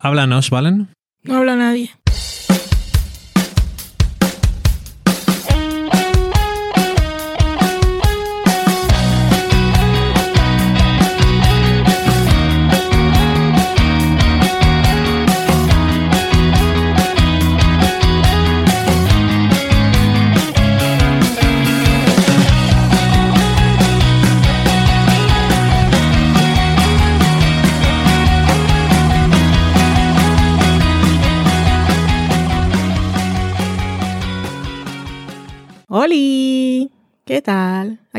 Háblanos, 0.00 0.50
¿valen? 0.50 0.90
No 1.24 1.38
habla 1.38 1.56
nadie. 1.56 1.90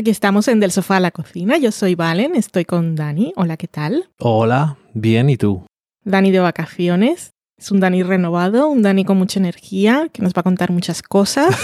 Aquí 0.00 0.10
estamos 0.10 0.48
en 0.48 0.60
Del 0.60 0.70
Sofá 0.72 0.96
a 0.96 1.00
la 1.00 1.10
Cocina. 1.10 1.58
Yo 1.58 1.70
soy 1.72 1.94
Valen, 1.94 2.34
estoy 2.34 2.64
con 2.64 2.96
Dani. 2.96 3.34
Hola, 3.36 3.58
¿qué 3.58 3.68
tal? 3.68 4.08
Hola, 4.18 4.78
bien, 4.94 5.28
¿y 5.28 5.36
tú? 5.36 5.66
Dani 6.04 6.30
de 6.30 6.38
vacaciones. 6.40 7.34
Es 7.58 7.70
un 7.70 7.80
Dani 7.80 8.02
renovado, 8.02 8.68
un 8.68 8.80
Dani 8.80 9.04
con 9.04 9.18
mucha 9.18 9.38
energía, 9.38 10.08
que 10.10 10.22
nos 10.22 10.32
va 10.32 10.40
a 10.40 10.42
contar 10.42 10.70
muchas 10.70 11.02
cosas. 11.02 11.54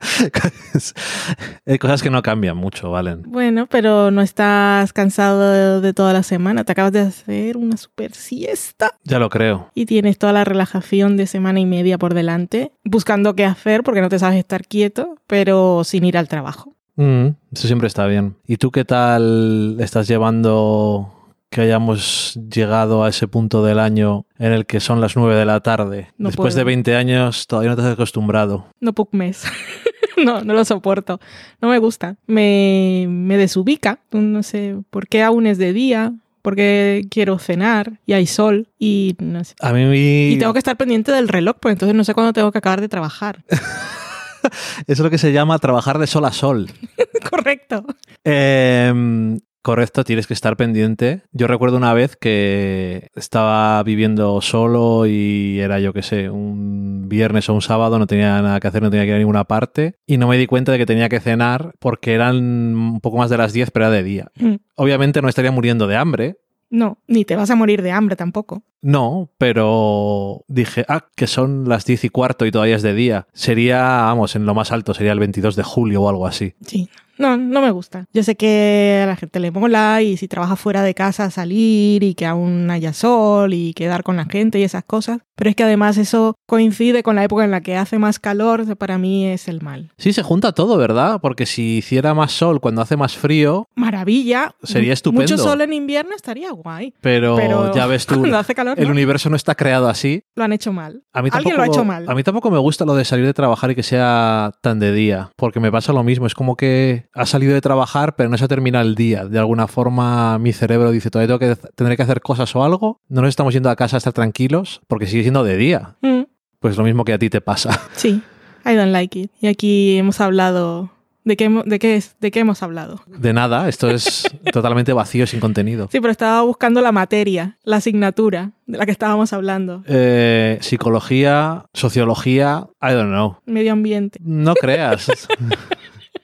Cosas 1.80 2.02
que 2.02 2.10
no 2.10 2.22
cambian 2.22 2.56
mucho, 2.56 2.92
Valen. 2.92 3.22
Bueno, 3.26 3.66
pero 3.66 4.12
no 4.12 4.22
estás 4.22 4.92
cansado 4.92 5.50
de, 5.50 5.80
de 5.80 5.92
toda 5.92 6.12
la 6.12 6.22
semana. 6.22 6.62
Te 6.62 6.70
acabas 6.70 6.92
de 6.92 7.00
hacer 7.00 7.56
una 7.56 7.76
super 7.76 8.14
siesta 8.14 8.94
Ya 9.02 9.18
lo 9.18 9.28
creo. 9.30 9.68
y 9.74 9.86
tienes 9.86 10.16
toda 10.16 10.32
la 10.32 10.44
relajación 10.44 11.16
de 11.16 11.26
semana 11.26 11.58
y 11.58 11.66
media 11.66 11.98
por 11.98 12.14
delante, 12.14 12.70
buscando 12.84 13.34
qué 13.34 13.44
hacer 13.44 13.82
porque 13.82 14.00
no 14.00 14.08
te 14.08 14.20
sabes 14.20 14.38
estar 14.38 14.64
quieto, 14.64 15.16
pero 15.26 15.82
sin 15.82 16.04
ir 16.04 16.16
al 16.16 16.28
trabajo. 16.28 16.76
Mm, 17.02 17.28
eso 17.52 17.66
siempre 17.66 17.86
está 17.88 18.06
bien. 18.06 18.34
¿Y 18.46 18.58
tú 18.58 18.70
qué 18.70 18.84
tal 18.84 19.76
estás 19.80 20.06
llevando 20.06 21.14
que 21.48 21.62
hayamos 21.62 22.38
llegado 22.54 23.02
a 23.04 23.08
ese 23.08 23.26
punto 23.26 23.64
del 23.64 23.78
año 23.78 24.26
en 24.38 24.52
el 24.52 24.66
que 24.66 24.80
son 24.80 25.00
las 25.00 25.16
9 25.16 25.34
de 25.34 25.46
la 25.46 25.60
tarde? 25.60 26.08
No 26.18 26.28
Después 26.28 26.54
puedo. 26.54 26.58
de 26.60 26.64
20 26.64 26.96
años 26.96 27.46
todavía 27.46 27.70
no 27.70 27.76
te 27.76 27.82
has 27.82 27.92
acostumbrado. 27.94 28.66
No 28.80 28.92
puc 28.92 29.14
mes. 29.14 29.44
no, 30.24 30.42
no 30.44 30.52
lo 30.52 30.64
soporto. 30.66 31.20
No 31.62 31.68
me 31.70 31.78
gusta. 31.78 32.16
Me, 32.26 33.06
me 33.08 33.38
desubica. 33.38 34.00
No 34.12 34.42
sé 34.42 34.76
por 34.90 35.08
qué 35.08 35.22
aún 35.22 35.46
es 35.46 35.56
de 35.56 35.72
día, 35.72 36.12
porque 36.42 37.06
quiero 37.10 37.38
cenar 37.38 37.98
y 38.04 38.12
hay 38.12 38.26
sol 38.26 38.68
y 38.78 39.16
no 39.20 39.42
sé. 39.42 39.54
A 39.60 39.72
mí 39.72 40.32
Y 40.32 40.38
tengo 40.38 40.52
que 40.52 40.58
estar 40.58 40.76
pendiente 40.76 41.12
del 41.12 41.28
reloj, 41.28 41.56
pues 41.60 41.72
entonces 41.72 41.96
no 41.96 42.04
sé 42.04 42.12
cuándo 42.12 42.32
tengo 42.34 42.52
que 42.52 42.58
acabar 42.58 42.80
de 42.82 42.88
trabajar. 42.90 43.42
es 44.86 44.98
lo 44.98 45.10
que 45.10 45.18
se 45.18 45.32
llama 45.32 45.58
trabajar 45.58 45.98
de 45.98 46.06
sol 46.06 46.24
a 46.24 46.32
sol. 46.32 46.70
Correcto. 47.30 47.84
Eh, 48.24 49.38
correcto, 49.62 50.04
tienes 50.04 50.26
que 50.26 50.34
estar 50.34 50.56
pendiente. 50.56 51.22
Yo 51.32 51.46
recuerdo 51.46 51.76
una 51.76 51.94
vez 51.94 52.16
que 52.16 53.08
estaba 53.14 53.82
viviendo 53.82 54.40
solo 54.40 55.06
y 55.06 55.60
era, 55.60 55.80
yo 55.80 55.92
qué 55.92 56.02
sé, 56.02 56.30
un 56.30 57.08
viernes 57.08 57.48
o 57.48 57.54
un 57.54 57.62
sábado, 57.62 57.98
no 57.98 58.06
tenía 58.06 58.40
nada 58.42 58.60
que 58.60 58.68
hacer, 58.68 58.82
no 58.82 58.90
tenía 58.90 59.04
que 59.04 59.10
ir 59.10 59.16
a 59.16 59.18
ninguna 59.18 59.44
parte 59.44 59.96
y 60.06 60.16
no 60.16 60.28
me 60.28 60.38
di 60.38 60.46
cuenta 60.46 60.72
de 60.72 60.78
que 60.78 60.86
tenía 60.86 61.08
que 61.08 61.20
cenar 61.20 61.74
porque 61.78 62.14
eran 62.14 62.36
un 62.36 63.00
poco 63.00 63.18
más 63.18 63.30
de 63.30 63.36
las 63.36 63.52
10, 63.52 63.70
pero 63.70 63.86
era 63.86 63.94
de 63.94 64.02
día. 64.02 64.32
Mm. 64.36 64.56
Obviamente 64.76 65.22
no 65.22 65.28
estaría 65.28 65.52
muriendo 65.52 65.86
de 65.86 65.96
hambre. 65.96 66.36
No, 66.70 66.98
ni 67.08 67.24
te 67.24 67.36
vas 67.36 67.50
a 67.50 67.56
morir 67.56 67.82
de 67.82 67.90
hambre 67.90 68.16
tampoco. 68.16 68.62
No, 68.80 69.28
pero 69.36 70.44
dije, 70.48 70.84
ah, 70.88 71.08
que 71.14 71.26
son 71.26 71.68
las 71.68 71.84
10 71.84 72.04
y 72.04 72.08
cuarto 72.08 72.46
y 72.46 72.50
todavía 72.50 72.76
es 72.76 72.82
de 72.82 72.94
día. 72.94 73.26
Sería, 73.32 73.80
vamos, 73.82 74.36
en 74.36 74.46
lo 74.46 74.54
más 74.54 74.72
alto, 74.72 74.94
sería 74.94 75.12
el 75.12 75.18
22 75.18 75.56
de 75.56 75.62
julio 75.62 76.02
o 76.02 76.08
algo 76.08 76.26
así. 76.26 76.54
Sí. 76.64 76.88
No, 77.20 77.36
no 77.36 77.60
me 77.60 77.70
gusta. 77.70 78.06
Yo 78.12 78.22
sé 78.22 78.34
que 78.36 79.00
a 79.04 79.06
la 79.06 79.16
gente 79.16 79.38
le 79.40 79.50
mola 79.50 80.02
y 80.02 80.16
si 80.16 80.26
trabaja 80.26 80.56
fuera 80.56 80.82
de 80.82 80.94
casa 80.94 81.30
salir 81.30 82.02
y 82.02 82.14
que 82.14 82.26
aún 82.26 82.70
haya 82.70 82.92
sol 82.92 83.52
y 83.54 83.74
quedar 83.74 84.02
con 84.02 84.16
la 84.16 84.24
gente 84.24 84.58
y 84.58 84.62
esas 84.64 84.84
cosas. 84.84 85.20
Pero 85.36 85.50
es 85.50 85.56
que 85.56 85.64
además 85.64 85.96
eso 85.96 86.34
coincide 86.46 87.02
con 87.02 87.16
la 87.16 87.24
época 87.24 87.44
en 87.44 87.50
la 87.50 87.62
que 87.62 87.76
hace 87.76 87.98
más 87.98 88.18
calor, 88.18 88.76
para 88.76 88.98
mí 88.98 89.26
es 89.26 89.48
el 89.48 89.62
mal. 89.62 89.90
Sí, 89.96 90.12
se 90.12 90.22
junta 90.22 90.52
todo, 90.52 90.76
¿verdad? 90.76 91.18
Porque 91.22 91.46
si 91.46 91.78
hiciera 91.78 92.12
más 92.12 92.32
sol 92.32 92.60
cuando 92.60 92.82
hace 92.82 92.96
más 92.96 93.16
frío, 93.16 93.66
Maravilla. 93.74 94.54
Sería 94.62 94.92
estupendo. 94.92 95.22
Mucho 95.22 95.38
sol 95.38 95.60
en 95.62 95.72
invierno 95.72 96.14
estaría 96.14 96.50
guay. 96.52 96.94
pero, 97.00 97.36
Pero 97.36 97.74
ya 97.74 97.86
ves 97.86 98.06
tú, 98.06 98.16
cuando 98.20 98.38
hace 98.38 98.54
calor, 98.54 98.78
el 98.78 98.86
¿no? 98.86 98.92
universo 98.92 99.30
no 99.30 99.36
está 99.36 99.54
creado 99.54 99.88
así. 99.88 100.22
Lo 100.34 100.44
han 100.44 100.52
hecho 100.52 100.72
mal. 100.72 101.02
A 101.12 101.22
mí 101.22 101.30
Alguien 101.32 101.54
tampoco, 101.54 101.56
lo 101.56 101.62
ha 101.62 101.66
hecho 101.66 101.84
mal. 101.84 102.04
A 102.08 102.14
mí 102.14 102.22
tampoco 102.22 102.50
me 102.50 102.58
gusta 102.58 102.84
lo 102.84 102.94
de 102.94 103.04
salir 103.04 103.24
de 103.24 103.34
trabajar 103.34 103.70
y 103.70 103.74
que 103.74 103.82
sea 103.82 104.52
tan 104.62 104.78
de 104.78 104.92
día, 104.92 105.30
porque 105.36 105.60
me 105.60 105.72
pasa 105.72 105.92
lo 105.92 106.02
mismo. 106.04 106.26
Es 106.26 106.34
como 106.34 106.56
que 106.56 107.06
ha 107.12 107.26
salido 107.26 107.54
de 107.54 107.60
trabajar, 107.60 108.14
pero 108.16 108.28
no 108.28 108.38
se 108.38 108.44
ha 108.44 108.48
terminado 108.48 108.84
el 108.86 108.94
día. 108.94 109.24
De 109.24 109.38
alguna 109.38 109.66
forma, 109.66 110.38
mi 110.38 110.52
cerebro 110.52 110.90
dice: 110.90 111.10
todavía 111.10 111.36
tengo 111.38 111.56
que, 111.56 111.68
tendré 111.74 111.96
que 111.96 112.02
hacer 112.02 112.20
cosas 112.20 112.54
o 112.56 112.64
algo. 112.64 113.00
No 113.08 113.20
nos 113.22 113.28
estamos 113.30 113.52
yendo 113.54 113.70
a 113.70 113.76
casa 113.76 113.96
a 113.96 113.98
estar 113.98 114.12
tranquilos, 114.12 114.80
porque 114.86 115.06
sigue 115.06 115.22
siendo 115.22 115.44
de 115.44 115.56
día. 115.56 115.96
Mm, 116.02 116.22
Pues 116.60 116.76
lo 116.76 116.84
mismo 116.84 117.04
que 117.04 117.12
a 117.12 117.18
ti 117.18 117.30
te 117.30 117.40
pasa. 117.40 117.80
sí, 117.96 118.22
I 118.66 118.74
don't 118.74 118.92
like 118.92 119.18
it. 119.18 119.30
Y 119.40 119.46
aquí 119.48 119.96
hemos 119.96 120.20
hablado... 120.20 120.90
¿De 121.22 121.36
qué, 121.36 121.50
de, 121.66 121.78
qué 121.78 121.96
es, 121.96 122.16
¿De 122.18 122.30
qué 122.30 122.40
hemos 122.40 122.62
hablado? 122.62 123.02
De 123.06 123.34
nada, 123.34 123.68
esto 123.68 123.90
es 123.90 124.22
totalmente 124.52 124.94
vacío, 124.94 125.26
sin 125.26 125.38
contenido. 125.38 125.86
Sí, 125.92 126.00
pero 126.00 126.10
estaba 126.10 126.40
buscando 126.40 126.80
la 126.80 126.92
materia, 126.92 127.58
la 127.62 127.76
asignatura 127.76 128.52
de 128.66 128.78
la 128.78 128.86
que 128.86 128.92
estábamos 128.92 129.34
hablando. 129.34 129.84
Eh, 129.86 130.56
psicología, 130.62 131.66
sociología, 131.74 132.66
I 132.82 132.92
don't 132.94 133.10
know. 133.10 133.36
Medio 133.44 133.72
ambiente. 133.72 134.18
No 134.22 134.54
creas. 134.54 135.10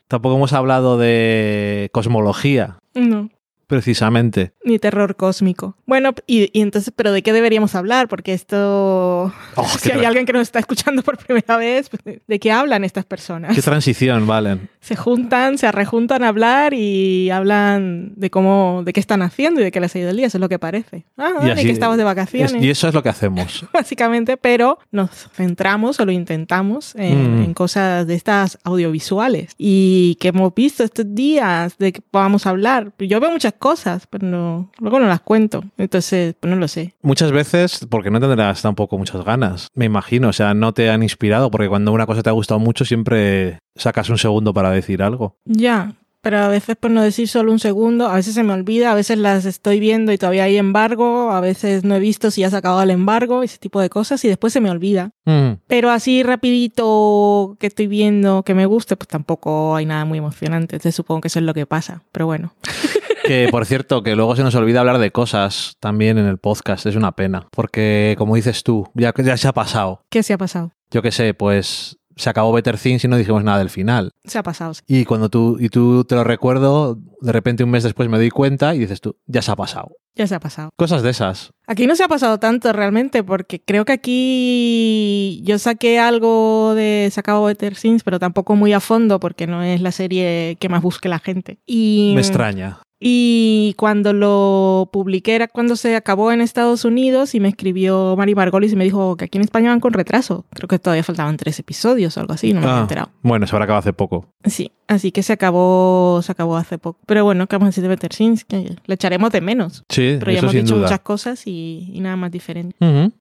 Tampoco 0.08 0.36
hemos 0.36 0.52
hablado 0.52 0.98
de 0.98 1.90
cosmología, 1.92 2.78
No, 2.94 3.28
precisamente. 3.66 4.52
ni 4.64 4.78
terror 4.78 5.16
cósmico. 5.16 5.76
Bueno, 5.86 6.12
y, 6.26 6.50
y 6.58 6.62
entonces, 6.62 6.92
¿pero 6.94 7.12
de 7.12 7.22
qué 7.22 7.32
deberíamos 7.32 7.74
hablar? 7.74 8.08
Porque 8.08 8.32
esto... 8.32 9.32
Oh, 9.54 9.64
si 9.80 9.92
hay 9.92 10.04
alguien 10.04 10.26
que 10.26 10.32
nos 10.32 10.42
está 10.42 10.58
escuchando 10.58 11.02
por 11.02 11.16
primera 11.18 11.56
vez, 11.56 11.88
pues, 11.88 12.20
¿de 12.26 12.38
qué 12.40 12.50
hablan 12.52 12.84
estas 12.84 13.04
personas? 13.04 13.54
qué 13.54 13.62
transición, 13.62 14.26
Valen. 14.26 14.68
se 14.80 14.96
juntan, 14.96 15.58
se 15.58 15.66
arrejuntan 15.66 16.24
a 16.24 16.28
hablar 16.28 16.74
y 16.74 17.30
hablan 17.30 18.12
de 18.16 18.30
cómo, 18.30 18.82
de 18.84 18.92
qué 18.92 19.00
están 19.00 19.22
haciendo 19.22 19.60
y 19.60 19.64
de 19.64 19.70
qué 19.72 19.80
les 19.80 19.94
ha 19.94 19.98
ido 19.98 20.10
el 20.10 20.16
día, 20.16 20.26
eso 20.26 20.38
es 20.38 20.40
lo 20.40 20.48
que 20.48 20.58
parece. 20.58 21.06
Ah, 21.16 21.32
Y 21.56 21.64
que 21.64 21.70
estamos 21.70 21.96
de 21.96 22.02
Es- 22.02 22.06
vacaciones, 22.06 22.62
y 22.62 22.70
eso 22.70 22.88
es 22.88 22.94
lo 22.94 23.02
que 23.02 23.08
hacemos. 23.08 23.64
básicamente, 23.72 24.36
pero 24.36 24.78
nos 24.90 25.10
centramos 25.32 26.00
o 26.00 26.04
lo 26.06 26.12
intentamos 26.12 26.94
en, 26.96 27.16
Mm. 27.16 27.42
en 27.44 27.54
cosas 27.54 28.06
de 28.06 28.14
estas 28.14 28.58
audiovisuales 28.64 29.52
y 29.58 30.16
que 30.20 30.28
hemos 30.28 30.54
visto 30.54 30.84
estos 30.84 31.06
días 31.14 31.76
de 31.78 31.92
que 31.92 32.02
vamos 32.12 32.46
a 32.46 32.50
hablar. 32.50 32.92
Yo 32.98 33.20
veo 33.20 33.30
muchas 33.30 33.52
cosas, 33.56 34.06
pero 34.06 34.26
no, 34.26 34.70
luego 34.78 35.00
no 35.00 35.06
las 35.06 35.20
cuento, 35.20 35.64
entonces, 35.76 36.34
pues 36.38 36.50
no 36.52 36.58
lo 36.58 36.68
sé. 36.68 36.94
Muchas 37.02 37.32
veces, 37.32 37.86
porque 37.88 38.10
no 38.10 38.20
tendrás 38.20 38.62
tampoco 38.62 38.98
muchas 38.98 39.24
ganas, 39.24 39.68
me 39.74 39.84
imagino. 39.84 40.28
O 40.28 40.32
sea, 40.32 40.54
no 40.54 40.72
te 40.72 40.90
han 40.90 41.02
inspirado, 41.02 41.50
porque 41.50 41.68
cuando 41.68 41.92
una 41.92 42.06
cosa 42.06 42.22
te 42.22 42.30
ha 42.30 42.32
gustado 42.32 42.60
mucho, 42.60 42.84
siempre 42.84 43.58
sacas 43.74 44.08
un 44.10 44.18
segundo 44.18 44.54
para 44.54 44.70
decir 44.70 45.02
algo. 45.02 45.36
Ya, 45.44 45.94
pero 46.26 46.38
a 46.38 46.48
veces 46.48 46.74
por 46.74 46.90
no 46.90 47.02
decir 47.02 47.28
solo 47.28 47.52
un 47.52 47.60
segundo, 47.60 48.08
a 48.08 48.16
veces 48.16 48.34
se 48.34 48.42
me 48.42 48.52
olvida, 48.52 48.90
a 48.90 48.96
veces 48.96 49.16
las 49.16 49.44
estoy 49.44 49.78
viendo 49.78 50.10
y 50.10 50.18
todavía 50.18 50.42
hay 50.42 50.56
embargo, 50.56 51.30
a 51.30 51.40
veces 51.40 51.84
no 51.84 51.94
he 51.94 52.00
visto 52.00 52.32
si 52.32 52.40
ya 52.40 52.50
se 52.50 52.56
ha 52.56 52.58
acabado 52.58 52.82
el 52.82 52.90
embargo, 52.90 53.44
ese 53.44 53.58
tipo 53.58 53.80
de 53.80 53.88
cosas, 53.88 54.24
y 54.24 54.28
después 54.28 54.52
se 54.52 54.60
me 54.60 54.68
olvida. 54.68 55.12
Mm. 55.24 55.60
Pero 55.68 55.90
así 55.90 56.24
rapidito 56.24 57.56
que 57.60 57.68
estoy 57.68 57.86
viendo 57.86 58.42
que 58.42 58.54
me 58.54 58.66
guste, 58.66 58.96
pues 58.96 59.06
tampoco 59.06 59.76
hay 59.76 59.86
nada 59.86 60.04
muy 60.04 60.18
emocionante, 60.18 60.74
entonces 60.74 60.96
supongo 60.96 61.20
que 61.20 61.28
eso 61.28 61.38
es 61.38 61.44
lo 61.44 61.54
que 61.54 61.64
pasa, 61.64 62.02
pero 62.10 62.26
bueno. 62.26 62.52
Que 63.26 63.48
por 63.50 63.66
cierto, 63.66 64.02
que 64.02 64.14
luego 64.16 64.36
se 64.36 64.42
nos 64.42 64.54
olvida 64.54 64.80
hablar 64.80 64.98
de 64.98 65.10
cosas 65.10 65.76
también 65.80 66.18
en 66.18 66.26
el 66.26 66.38
podcast. 66.38 66.86
Es 66.86 66.96
una 66.96 67.12
pena. 67.12 67.46
Porque, 67.50 68.14
como 68.18 68.36
dices 68.36 68.62
tú, 68.62 68.88
ya, 68.94 69.12
ya 69.16 69.36
se 69.36 69.48
ha 69.48 69.52
pasado. 69.52 70.02
¿Qué 70.10 70.22
se 70.22 70.32
ha 70.32 70.38
pasado? 70.38 70.72
Yo 70.90 71.02
qué 71.02 71.10
sé, 71.10 71.34
pues 71.34 71.98
se 72.16 72.30
acabó 72.30 72.52
Better 72.52 72.78
Things 72.78 73.04
y 73.04 73.08
no 73.08 73.16
dijimos 73.16 73.44
nada 73.44 73.58
del 73.58 73.70
final. 73.70 74.12
Se 74.24 74.38
ha 74.38 74.42
pasado. 74.42 74.74
sí. 74.74 74.82
Y 74.86 75.04
cuando 75.04 75.28
tú, 75.28 75.56
y 75.60 75.68
tú 75.68 76.04
te 76.04 76.14
lo 76.14 76.24
recuerdo, 76.24 76.98
de 77.20 77.32
repente 77.32 77.64
un 77.64 77.70
mes 77.70 77.82
después 77.84 78.08
me 78.08 78.16
doy 78.18 78.30
cuenta 78.30 78.74
y 78.74 78.78
dices 78.78 79.00
tú, 79.00 79.16
ya 79.26 79.42
se 79.42 79.50
ha 79.50 79.56
pasado. 79.56 79.92
Ya 80.14 80.26
se 80.26 80.34
ha 80.34 80.40
pasado. 80.40 80.70
Cosas 80.76 81.02
de 81.02 81.10
esas. 81.10 81.50
Aquí 81.66 81.86
no 81.86 81.94
se 81.94 82.02
ha 82.04 82.08
pasado 82.08 82.38
tanto 82.38 82.72
realmente, 82.72 83.22
porque 83.22 83.60
creo 83.62 83.84
que 83.84 83.92
aquí 83.92 85.42
yo 85.44 85.58
saqué 85.58 85.98
algo 85.98 86.74
de 86.74 87.08
Se 87.12 87.20
acabó 87.20 87.44
Better 87.46 87.76
Things, 87.76 88.02
pero 88.02 88.18
tampoco 88.18 88.56
muy 88.56 88.72
a 88.72 88.80
fondo, 88.80 89.20
porque 89.20 89.46
no 89.46 89.62
es 89.62 89.80
la 89.80 89.92
serie 89.92 90.56
que 90.58 90.68
más 90.68 90.82
busque 90.82 91.08
la 91.08 91.18
gente. 91.18 91.58
Y, 91.66 92.12
Me 92.14 92.20
extraña. 92.22 92.78
Y 92.98 93.74
cuando 93.76 94.14
lo 94.14 94.88
publiqué 94.90 95.34
era 95.34 95.48
cuando 95.48 95.76
se 95.76 95.94
acabó 95.96 96.32
en 96.32 96.40
Estados 96.40 96.86
Unidos 96.86 97.34
y 97.34 97.40
me 97.40 97.48
escribió 97.48 98.14
Mari 98.16 98.34
Margolis 98.34 98.72
y 98.72 98.76
me 98.76 98.84
dijo 98.84 99.18
que 99.18 99.26
aquí 99.26 99.36
en 99.36 99.44
España 99.44 99.68
van 99.68 99.80
con 99.80 99.92
retraso. 99.92 100.46
Creo 100.50 100.66
que 100.66 100.78
todavía 100.78 101.02
faltaban 101.04 101.36
tres 101.36 101.58
episodios 101.58 102.16
o 102.16 102.20
algo 102.20 102.32
así, 102.32 102.54
no 102.54 102.60
me 102.60 102.66
había 102.66 102.78
Ah, 102.78 102.82
enterado. 102.82 103.10
bueno, 103.22 103.46
se 103.46 103.54
habrá 103.54 103.64
acabado 103.64 103.80
hace 103.80 103.92
poco. 103.92 104.30
Sí, 104.44 104.72
así 104.88 105.12
que 105.12 105.22
se 105.22 105.34
acabó, 105.34 106.20
se 106.22 106.32
acabó 106.32 106.56
hace 106.56 106.78
poco. 106.78 106.98
Pero 107.06 107.24
bueno, 107.24 107.46
¿qué 107.46 107.54
vamos 107.56 107.66
a 107.66 107.70
decir 107.70 107.82
de 107.82 107.88
Better 107.88 108.10
Things? 108.10 108.44
Que 108.44 108.76
le 108.84 108.94
echaremos 108.94 109.30
de 109.30 109.40
menos. 109.40 109.84
Sí, 109.88 110.16
Pero 110.18 110.32
ya 110.32 110.38
hemos 110.40 110.52
dicho 110.52 110.74
duda. 110.74 110.84
muchas 110.86 111.00
cosas 111.00 111.46
y, 111.46 111.90
y 111.94 112.00
nada 112.00 112.16
más 112.16 112.32
diferente. 112.32 112.76